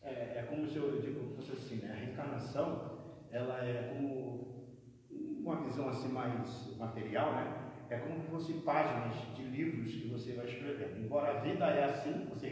[0.00, 1.92] É, é como se eu digo fosse assim, né?
[1.92, 2.96] a reencarnação
[3.30, 4.72] ela é como
[5.10, 7.62] uma visão assim mais material, né?
[7.90, 11.04] É como se fossem páginas de livros que você vai escrevendo.
[11.04, 12.48] Embora a vida é assim, você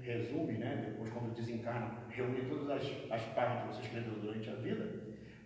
[0.00, 0.86] resume, né?
[0.88, 4.88] Depois quando desencarna, reúne todas as, as páginas que você escreveu durante a vida,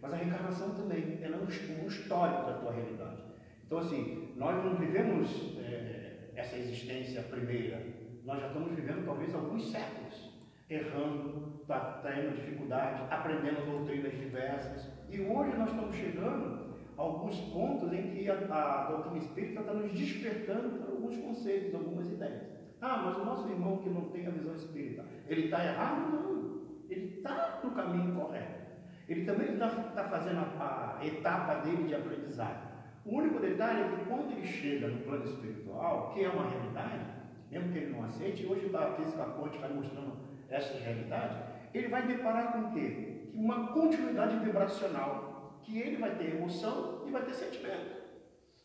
[0.00, 3.35] mas a reencarnação também ela é um, um histórico da tua realidade.
[3.66, 7.82] Então, assim, nós não vivemos é, essa existência primeira,
[8.24, 10.36] nós já estamos vivendo talvez alguns séculos,
[10.70, 14.88] errando, tá, tendo dificuldade, aprendendo doutrinas diversas.
[15.08, 19.74] E hoje nós estamos chegando a alguns pontos em que a, a doutrina espírita está
[19.74, 22.42] nos despertando para alguns conceitos, algumas ideias.
[22.80, 26.12] Ah, mas o nosso irmão que não tem a visão espírita, ele está errado?
[26.12, 28.66] Não, ele está no caminho correto.
[29.08, 32.65] Ele também está tá fazendo a, a etapa dele de aprendizagem.
[33.06, 37.04] O único detalhe é que quando ele chega no plano espiritual, que é uma realidade,
[37.48, 40.16] mesmo que ele não aceite, hoje a física quântica mostrando
[40.48, 41.40] essa realidade,
[41.72, 43.30] ele vai deparar com o quê?
[43.32, 47.94] Uma continuidade vibracional, que ele vai ter emoção e vai ter sentimento.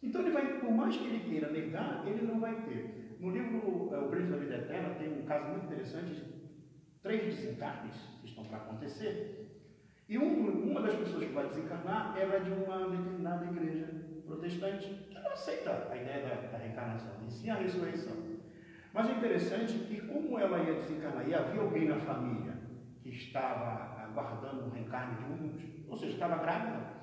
[0.01, 3.15] Então ele vai, por mais que ele queira negar, ele não vai ter.
[3.19, 6.23] No livro é, O Brilho da Vida Eterna tem um caso muito interessante de
[7.03, 9.37] três desencarnes que estão para acontecer.
[10.09, 14.00] E um, uma das pessoas que vai desencarnar, ela é de uma determinada igreja
[14.31, 18.15] protestante que não aceita a ideia da, da reencarnação, e sim a ressurreição.
[18.93, 22.53] Mas é interessante que, como ela ia desencarnar e havia alguém na família
[23.01, 27.01] que estava aguardando o reencarne de um, ou seja, estava grávida,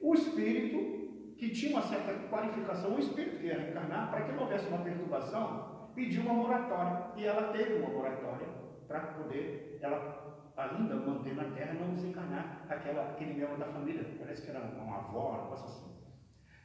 [0.00, 4.42] o espírito, que tinha uma certa qualificação, o espírito que ia reencarnar, para que não
[4.42, 7.12] houvesse uma perturbação, pediu uma moratória.
[7.16, 8.46] E ela teve uma moratória
[8.86, 14.04] para poder, ela ainda manter na terra, não desencarnar aquela, aquele membro da família.
[14.18, 15.93] Parece que era uma avó, uma coisa assim.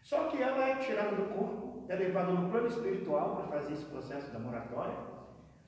[0.03, 3.85] Só que ela é tirada do corpo, é levada no plano espiritual para fazer esse
[3.85, 4.95] processo da moratória,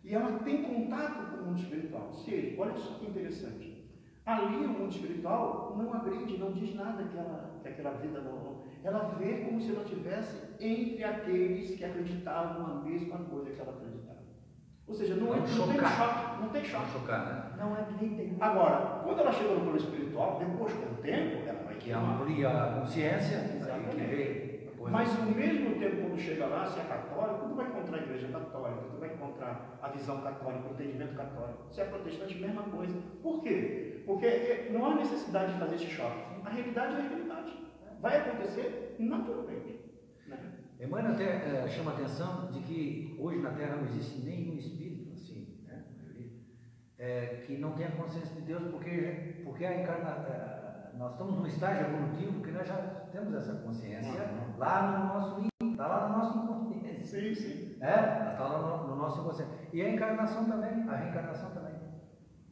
[0.04, 2.08] e ela tem contato com o mundo espiritual.
[2.08, 3.82] Ou seja, olha só que interessante.
[4.26, 8.62] Ali o mundo espiritual não agride, não diz nada que, ela, que aquela vida não.
[8.84, 13.72] Ela vê como se ela estivesse entre aqueles que acreditavam na mesma coisa que ela
[13.74, 14.01] acreditava.
[14.92, 16.42] Ou seja, não, não, é, não tem choque.
[16.42, 16.84] Não tem choque.
[16.84, 17.44] Não chocar, né?
[17.58, 18.36] Não agride.
[18.42, 22.50] Agora, quando ela chega no plano espiritual, depois com o tempo, ela vai que amplia
[22.50, 23.40] a consciência,
[23.90, 28.00] que vê Mas ao mesmo tempo, quando chega lá, se é católico, tu vai encontrar
[28.00, 31.68] a igreja católica, tu vai encontrar a visão católica, o entendimento católico.
[31.72, 32.94] Se é protestante, mesma coisa.
[33.24, 34.04] Por quê?
[34.06, 36.20] Porque não há necessidade de fazer esse choque.
[36.44, 37.54] A realidade é a realidade.
[38.02, 39.80] Vai acontecer naturalmente.
[40.28, 40.38] Né?
[40.82, 45.12] Emmanuel até é, chama a atenção de que hoje na Terra não existe nenhum espírito
[45.14, 45.84] assim, né?
[46.98, 51.46] É, que não tenha consciência de Deus, porque, porque a encarnação é, nós estamos num
[51.46, 52.78] estágio evolutivo que nós já
[53.12, 54.58] temos essa consciência uhum.
[54.58, 55.52] lá no nosso
[55.82, 57.08] está lá no nosso inconsciente.
[57.08, 57.78] Sim, sim.
[57.82, 59.52] É, está lá no, no, nosso inconsciente.
[59.74, 61.74] E a encarnação também, a reencarnação também.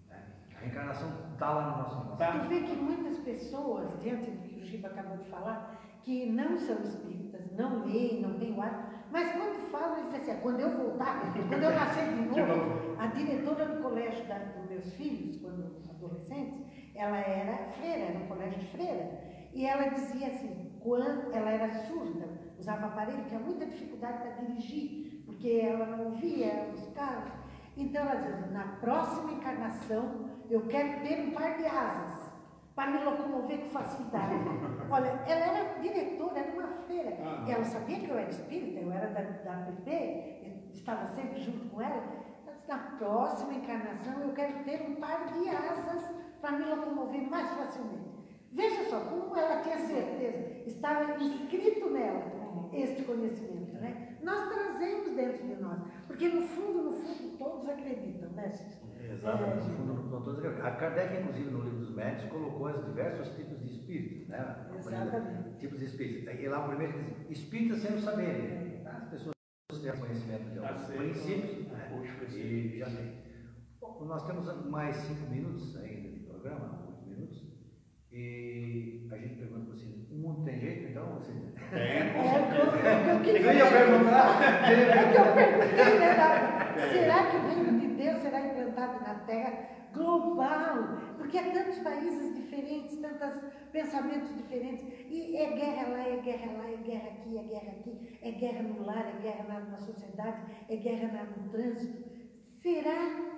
[0.09, 0.15] É,
[0.55, 2.33] a reencarnação está lá no nosso inconsciente.
[2.33, 2.39] Tá.
[2.39, 6.57] Tu vê que muitas pessoas, diante do que o Giba acabou de falar, que não
[6.57, 7.18] são espíritas,
[7.59, 11.33] não leem, não têm o hábito, mas quando falam, eles dizem assim, quando eu voltar,
[11.33, 16.65] quando eu nascer de novo, a diretora do colégio da, dos meus filhos, quando adolescentes,
[16.95, 19.29] ela era freira, era um colégio de freira.
[19.53, 25.23] E ela dizia assim, quando ela era surda, usava aparelho, tinha muita dificuldade para dirigir,
[25.25, 27.31] porque ela não ouvia os carros.
[27.75, 32.28] Então ela dizia, na próxima encarnação eu quero ter um par de asas
[32.79, 34.35] para me locomover com facilidade.
[34.89, 37.17] Olha, ela era diretora, era uma feira.
[37.21, 41.67] Ah, ela sabia que eu era espírita, eu era da, da PP, estava sempre junto
[41.67, 42.01] com ela.
[42.47, 46.09] Ela disse, na próxima encarnação eu quero ter um par de asas
[46.39, 48.17] para me locomover mais facilmente.
[48.53, 52.39] Veja só, como ela tinha certeza, estava inscrito nela
[52.71, 54.17] este conhecimento, né?
[54.23, 58.49] Nós trazemos dentro de nós, porque no fundo, no fundo, todos acreditam, né,
[59.11, 59.67] Exatamente,
[60.45, 60.61] é.
[60.61, 64.69] A Kardec, inclusive, no livro dos médicos, colocou os diversos tipos de espíritos, né?
[64.77, 65.59] Exatamente.
[65.59, 66.39] Tipos de espíritos.
[66.39, 68.81] E lá o primeiro diz, espírita sem o saber.
[68.83, 68.91] Tá?
[68.91, 69.33] As pessoas
[69.81, 71.91] têm conhecimento de alguns princípios, né?
[72.33, 73.29] E já tem.
[73.81, 77.43] Bom, nós temos mais cinco minutos ainda programa, oito minutos,
[78.11, 81.15] e a gente pergunta para você, o mundo tem jeito então?
[81.15, 81.33] Você...
[81.33, 82.79] Tem, com certeza.
[83.27, 84.41] Eu ia perguntar.
[84.63, 86.09] É que eu perguntei, né?
[86.91, 88.39] Será que o reino de Deus será
[88.89, 90.97] implantado na Terra global?
[91.17, 96.69] Porque há tantos países diferentes, tantos pensamentos diferentes, e é guerra lá, é guerra lá,
[96.69, 100.41] é guerra aqui, é guerra aqui, é guerra no lar, é guerra na, na sociedade,
[100.69, 102.09] é guerra no trânsito.
[102.61, 103.29] Será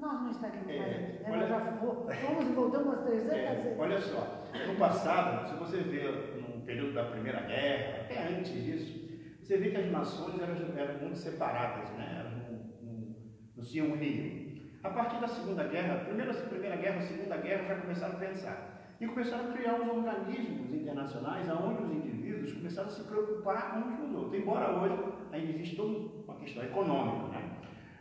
[0.00, 1.28] nós não estaríamos é, mais aqui, né?
[1.28, 3.78] Olha, já fomos e voltamos umas 300 é, vezes.
[3.80, 6.08] Olha só, no passado, se você vê
[6.40, 9.08] no período da Primeira Guerra, até antes disso,
[9.42, 12.17] você vê que as nações eram, eram muito separadas, né?
[13.58, 14.48] Não se uniam.
[14.82, 18.94] A partir da Segunda Guerra, primeira, primeira Guerra, Segunda Guerra, já começaram a pensar.
[19.00, 23.96] E começaram a criar uns organismos internacionais onde os indivíduos começaram a se preocupar uns
[23.96, 24.40] com os outros.
[24.40, 24.94] Embora hoje
[25.32, 27.50] ainda existe toda uma questão econômica, né?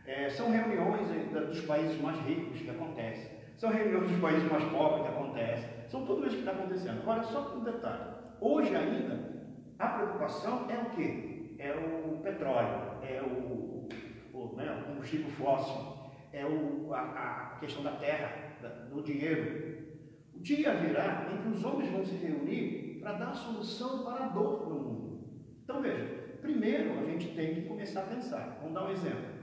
[0.06, 5.02] É, são reuniões dos países mais ricos que acontecem, são reuniões dos países mais pobres
[5.02, 7.02] que acontecem, são tudo isso que está acontecendo.
[7.02, 8.04] Agora, só um detalhe:
[8.40, 9.20] hoje ainda,
[9.78, 11.56] a preocupação é o quê?
[11.60, 13.47] É o petróleo, é o,
[14.66, 15.98] né, o combustível fóssil,
[16.34, 19.88] é o, a, a questão da terra, da, do dinheiro.
[20.36, 24.28] O dia virá em que os homens vão se reunir para dar solução para a
[24.28, 25.30] dor no mundo.
[25.64, 26.06] Então veja,
[26.42, 28.58] primeiro a gente tem que começar a pensar.
[28.60, 29.38] Vamos dar um exemplo.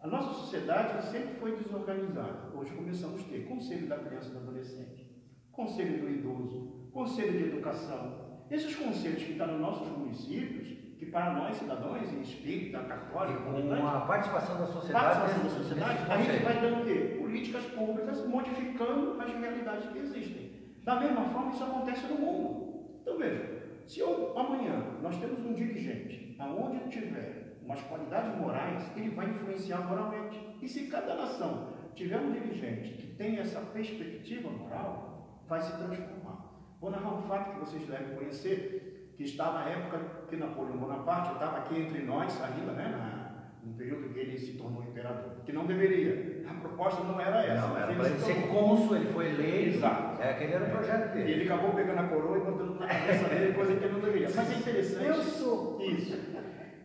[0.00, 2.56] A nossa sociedade sempre foi desorganizada.
[2.56, 5.10] Hoje começamos a ter Conselho da Criança e do Adolescente,
[5.50, 8.44] Conselho do Idoso, Conselho de Educação.
[8.50, 14.00] Esses conselhos que estão nos nossos municípios, que para nós cidadãos, espírita, católico, com a
[14.00, 17.16] participação da sociedade, participação da sociedade a gente vai dando o quê?
[17.20, 20.74] Políticas públicas modificando as realidades que existem.
[20.82, 22.98] Da mesma forma, isso acontece no mundo.
[23.00, 29.10] Então veja, se eu, amanhã nós temos um dirigente, aonde tiver umas qualidades morais, ele
[29.10, 30.58] vai influenciar moralmente.
[30.60, 36.54] E se cada nação tiver um dirigente que tem essa perspectiva moral, vai se transformar.
[36.80, 38.87] Vou narrar um fato que vocês devem conhecer,
[39.18, 39.98] que está na época
[40.30, 44.84] que Napoleão Bonaparte estava aqui entre nós, ainda, né, no período que ele se tornou
[44.84, 46.46] imperador, que não deveria.
[46.48, 47.66] A proposta não era essa.
[47.66, 49.78] Não, era para ele ser cônsul, ele foi eleito.
[49.78, 50.22] Exato.
[50.22, 51.28] É, aquele era o projeto dele.
[51.28, 54.00] E ele acabou pegando a coroa e botando na cabeça dele, coisa que ele não
[54.00, 54.28] deveria.
[54.34, 55.04] Mas é interessante.
[55.04, 55.80] Eu sou.
[55.82, 56.16] Isso.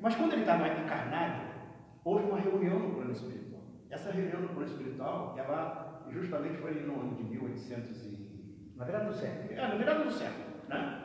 [0.02, 1.42] Mas quando ele estava encarnado,
[2.04, 3.62] houve uma reunião no plano espiritual.
[3.92, 8.74] Essa reunião no plano espiritual, ela justamente foi no ano de 1800 e...
[8.76, 9.54] Na virada do século.
[9.54, 11.03] É, na virada do século, né?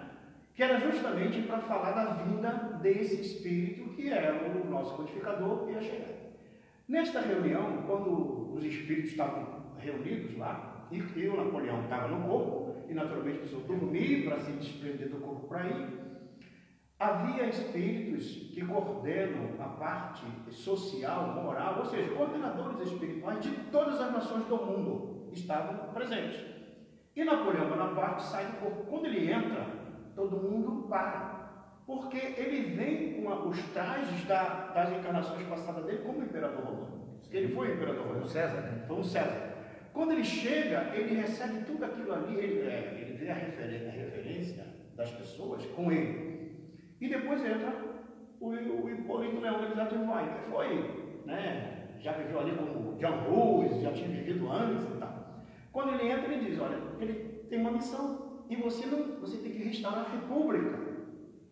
[0.58, 2.50] Que era justamente para falar da vinda
[2.82, 6.16] desse espírito que era o nosso codificador que ia chegar.
[6.88, 12.92] Nesta reunião, quando os espíritos estavam reunidos lá, e o Napoleão estava no corpo, e
[12.92, 16.08] naturalmente precisou dormir para se desprender do corpo para ir,
[16.98, 24.12] Havia espíritos que coordenam a parte social, moral, ou seja, coordenadores espirituais de todas as
[24.12, 26.44] nações do mundo estavam presentes.
[27.14, 28.86] E Napoleão Bonaparte sai do corpo.
[28.90, 29.77] Quando ele entra,
[30.18, 31.38] todo mundo para.
[31.86, 37.18] Porque ele vem com os trajes da, das encarnações passadas dele como imperador romano.
[37.30, 38.20] Ele foi imperador romano.
[38.20, 38.84] Foi um César, né?
[38.86, 39.54] Foi um César.
[39.92, 43.92] Quando ele chega, ele recebe tudo aquilo ali, ele, é, ele vê a referência, a
[43.92, 44.66] referência
[44.96, 46.52] das pessoas com ele.
[47.00, 47.72] E depois entra
[48.40, 53.82] o, o Hipólito Leão Elisatu Vai, que foi, né, já viveu ali como John Rose,
[53.82, 55.42] já tinha vivido antes e tal.
[55.72, 57.14] Quando ele entra, ele diz, olha, ele
[57.48, 60.78] tem uma missão e você, não, você tem que restaurar a república,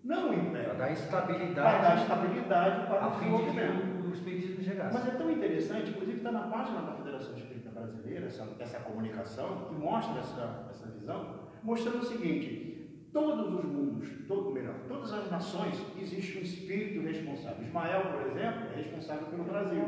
[0.02, 0.70] não o império.
[0.70, 1.54] Para dar estabilidade.
[1.54, 4.02] Para dar estabilidade para a o fim de desenvolvimento.
[4.02, 4.94] que o espiritismo chegasse.
[4.94, 9.66] Mas é tão interessante, inclusive está na página da Federação Espírita Brasileira, essa, essa comunicação,
[9.68, 15.30] que mostra essa, essa visão, mostrando o seguinte, todos os mundos, todo, melhor, todas as
[15.30, 17.62] nações, existe um espírito responsável.
[17.62, 19.84] Ismael, por exemplo, é responsável pelo Brasil.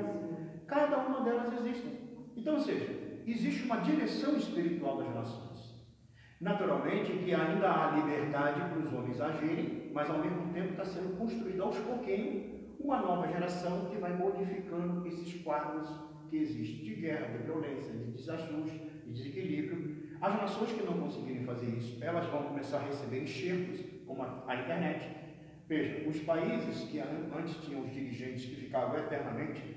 [0.66, 1.86] Cada uma delas existe.
[2.36, 2.86] Então, ou seja,
[3.26, 5.47] existe uma direção espiritual das nações.
[6.40, 11.16] Naturalmente que ainda há liberdade para os homens agirem, mas ao mesmo tempo está sendo
[11.18, 15.88] construída aos pouquinhos uma nova geração que vai modificando esses quadros
[16.30, 19.96] que existem de guerra, de violência, de desajuste, de desequilíbrio.
[20.20, 24.54] As nações que não conseguirem fazer isso, elas vão começar a receber enxertos, como a,
[24.54, 25.08] internet.
[25.66, 29.76] Veja, os países que antes tinham os dirigentes que ficavam eternamente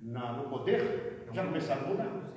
[0.00, 2.30] na, no poder, já começaram a mudar.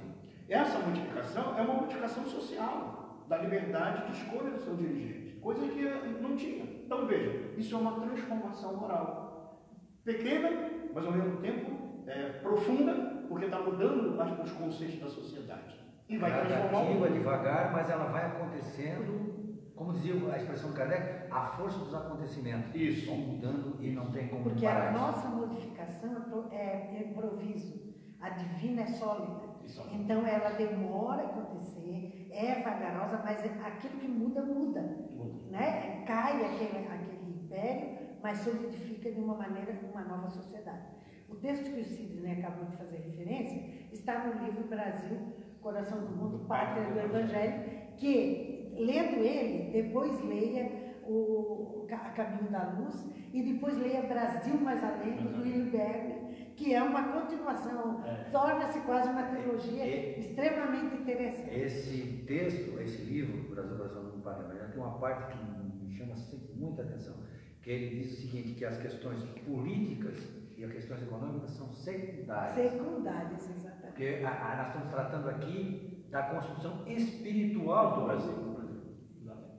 [0.50, 5.82] Essa modificação é uma modificação social, da liberdade de escolha do seu dirigente, coisa que
[6.22, 6.64] não tinha.
[6.86, 9.60] Então veja, isso é uma transformação moral.
[10.04, 10.50] Pequena,
[10.94, 11.72] mas ao mesmo tempo
[12.08, 12.94] é, profunda,
[13.30, 15.82] porque está mudando os conceitos da sociedade.
[16.10, 17.14] E vai transformar Gradativa, mundo.
[17.14, 22.76] devagar, mas ela vai acontecendo, como dizia a expressão de Kardec, a força dos acontecimentos.
[22.76, 23.06] Isso.
[23.08, 25.00] Vão mudando e não tem como Porque parar a isso.
[25.00, 29.42] nossa modificação é pro- é improviso, a divina é sólida.
[29.66, 29.82] Isso.
[29.94, 34.82] Então ela demora a acontecer, é vagarosa, mas aquilo que muda, muda.
[35.16, 35.34] Muda.
[35.52, 36.04] Né?
[36.06, 40.88] Cai aquele, aquele império, mas solidifica de uma maneira uma nova sociedade.
[41.30, 43.62] O texto que o Sidney acabou de fazer referência
[43.92, 45.18] está no livro Brasil,
[45.62, 47.64] Coração do Mundo, Pátria do Evangelho,
[47.98, 50.70] que, lendo ele, depois leia
[51.08, 56.23] o Ca- Caminho da Luz e depois leia Brasil Mais Além, do Hilberg,
[56.56, 58.30] que é uma continuação, É.
[58.32, 60.20] torna-se quase uma trilogia É.
[60.20, 61.50] extremamente interessante.
[61.54, 65.44] Esse texto, esse livro, Brasil, Brasil, no Padre Evangelho, tem uma parte que
[65.84, 67.16] me chama sempre muita atenção,
[67.62, 70.16] que ele diz o seguinte, que as questões políticas
[70.58, 72.54] e as questões econômicas são secundárias.
[72.72, 73.84] Secundárias, exatamente.
[73.88, 78.54] Porque a- a- nós estamos tratando aqui da construção espiritual do Brasil.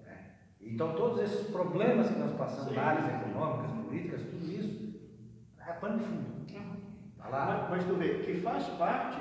[0.07, 0.19] É.
[0.61, 4.95] Então, todos esses problemas que nós passamos áreas econômicas, políticas, tudo isso
[5.67, 6.34] é pano de fundo.
[7.31, 9.19] Mas, mas tu vê, que faz parte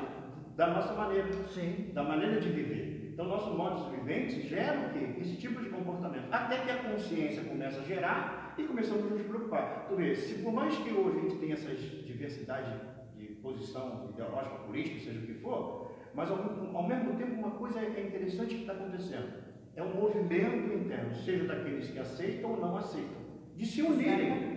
[0.56, 1.92] da nossa maneira, Sim.
[1.94, 3.12] da maneira de viver.
[3.14, 5.20] Então, nossos modos viventes geram o quê?
[5.20, 6.26] Esse tipo de comportamento.
[6.32, 9.86] Até que a consciência começa a gerar e começamos a nos preocupar.
[9.88, 12.80] Tu vê, se por mais que hoje a gente tenha essa diversidade
[13.16, 16.38] de posição ideológica, política, seja o que for, mas ao,
[16.76, 19.44] ao mesmo tempo uma coisa é interessante que está acontecendo.
[19.76, 23.24] É um movimento interno, seja daqueles que aceitam ou não aceitam,
[23.56, 24.54] de se unirem.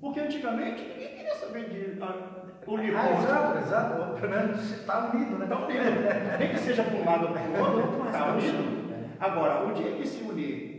[0.00, 2.00] Porque antigamente ninguém queria saber de
[2.74, 4.20] unir Ah, exato, exato.
[4.20, 5.44] Pelo menos está unido, né?
[5.44, 6.38] Está unido.
[6.38, 8.88] Nem que seja para um lado ou para o outro, está unido.
[9.20, 10.78] Agora, o dia que se unir,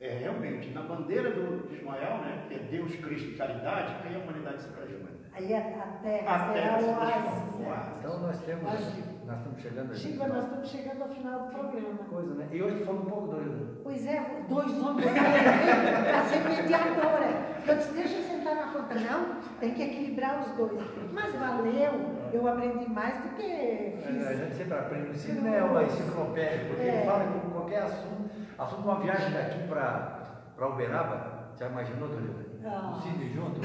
[0.00, 4.14] é realmente na bandeira do, de Ismael, né, que é Deus, Cristo e caridade, aí
[4.16, 5.08] a humanidade se transforma.
[5.32, 7.14] Aí a, terra A terra será se o oásis.
[7.22, 7.76] transforma.
[7.76, 7.92] né?
[7.98, 9.13] Então nós temos.
[9.26, 9.94] Nós estamos chegando.
[9.94, 11.98] Chico, nós estamos chegando ao final do programa.
[12.10, 12.48] coisa, né?
[12.52, 17.54] E hoje falando um pouco do Pois é, dois homens para ser mediadora.
[17.66, 18.94] Eu disse, deixa eu sentar na conta.
[18.94, 20.82] Não, tem que equilibrar os dois.
[21.12, 21.92] Mas valeu,
[22.32, 24.38] eu aprendi mais do que É, A fiz.
[24.38, 25.62] gente sempre aprende no ensino, né?
[25.62, 26.96] Uma enciclopédia, porque É.
[26.96, 32.44] ele fala com qualquer assunto, assunto uma viagem daqui para Uberaba, já imaginou, Dorita?
[32.66, 32.96] Ah.
[32.96, 33.60] O Cid junto?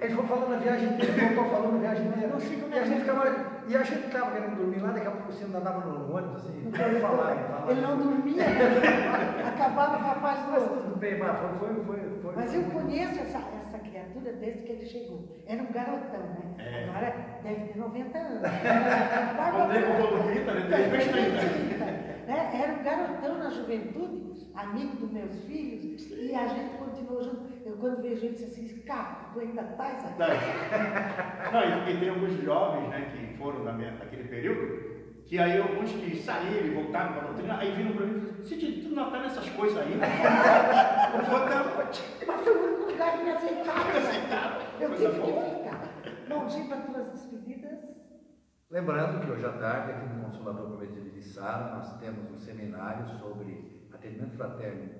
[0.00, 2.04] Ele foi falando a viagem inteira, voltou falando a viagem.
[2.30, 3.24] Não fico E a gente ficava,
[3.68, 6.36] e a gente ficava querendo dormir lá, daqui a pouco o Cid andava no ônibus
[6.36, 7.66] assim, não quero falar.
[7.68, 8.44] Ele não dormia,
[9.46, 10.80] acabava com a paz do Mas outro.
[10.82, 14.86] tudo bem, mas foi, foi, foi, Mas eu conheço essa, essa criatura desde que ele
[14.86, 15.20] chegou.
[15.46, 16.54] Era um garotão, né?
[16.58, 16.84] É.
[16.88, 18.40] Agora deve ter 90 anos.
[18.40, 21.97] Quando ele todo grita, né, tem mais 30.
[22.28, 22.60] Né?
[22.62, 27.48] Era um garotão na juventude, amigo dos meus filhos, e a gente continuou junto.
[27.64, 30.18] Eu quando vejo ele, assim, escapa, tu ainda estás aqui.
[31.50, 35.58] Não, e, e tem alguns jovens né, que foram na minha, naquele período, que aí
[35.58, 38.82] alguns que saíram e voltaram para a doutrina, aí viram para mim e falaram, Cid,
[38.82, 40.06] tu não está nessas coisas aí, né?
[41.16, 41.90] Eu vou dar
[42.26, 43.88] Mas foi o único lugar que me aceitava.
[44.78, 45.88] Eu tive que ficar.
[46.70, 47.17] As tuas.
[48.70, 53.08] Lembrando que hoje à tarde, aqui no Consolador Prometido de Sara, nós temos um seminário
[53.18, 54.90] sobre atendimento fraterno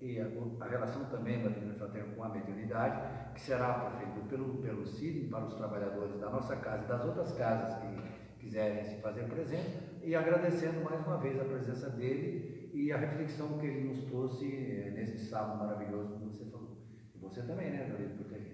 [0.00, 4.62] e a, a, relação também da Divina Fraterna com a mediunidade, que será proferido pelo,
[4.62, 8.96] pelo CID para os trabalhadores da nossa casa e das outras casas que quiserem se
[9.02, 13.90] fazer presentes, e agradecendo mais uma vez a presença dele e a reflexão que ele
[13.90, 16.78] nos trouxe eh, nesse sábado maravilhoso, como você falou.
[17.14, 18.47] E você também, né, Dorito, por ter.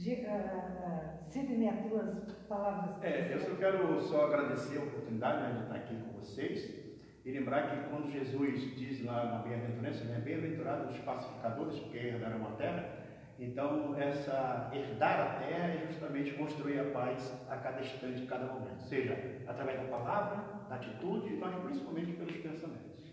[0.00, 3.04] Sidney, as tuas palavras.
[3.04, 6.90] É, eu só quero só agradecer a oportunidade né, de estar aqui com vocês
[7.22, 12.46] e lembrar que quando Jesus diz lá na bem-aventurança, né, bem-aventurados os pacificadores, porque herdarão
[12.48, 12.88] a terra,
[13.38, 18.52] então essa herdar a terra é justamente construir a paz a cada instante, a cada
[18.54, 19.12] momento, seja
[19.46, 23.12] através da palavra, da atitude, mas principalmente pelos pensamentos.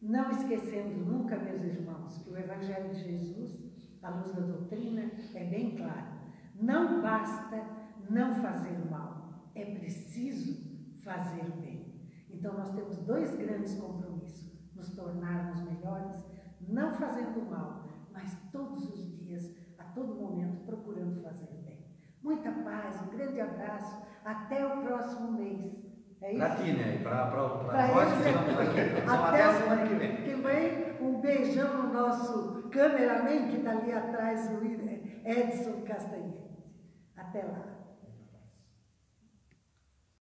[0.00, 3.69] Não esquecendo nunca, meus irmãos, que o Evangelho de Jesus,
[4.02, 6.20] à luz da doutrina, é bem claro.
[6.54, 7.62] Não basta
[8.08, 10.70] não fazer o mal, é preciso
[11.02, 12.10] fazer o bem.
[12.30, 16.24] Então, nós temos dois grandes compromissos: nos tornarmos melhores,
[16.60, 21.84] não fazendo mal, mas todos os dias, a todo momento, procurando fazer o bem.
[22.22, 25.90] Muita paz, um grande abraço, até o próximo mês.
[26.22, 26.38] É isso?
[26.38, 27.00] Para ti, né?
[27.02, 28.80] Para nós que estamos aqui.
[29.08, 30.16] Até, a semana que vem.
[30.16, 30.90] Que vem.
[31.00, 34.64] Um beijão no nosso cameraman que está ali atrás, o
[35.24, 36.50] Edson Castanhete.
[37.16, 37.79] Até lá.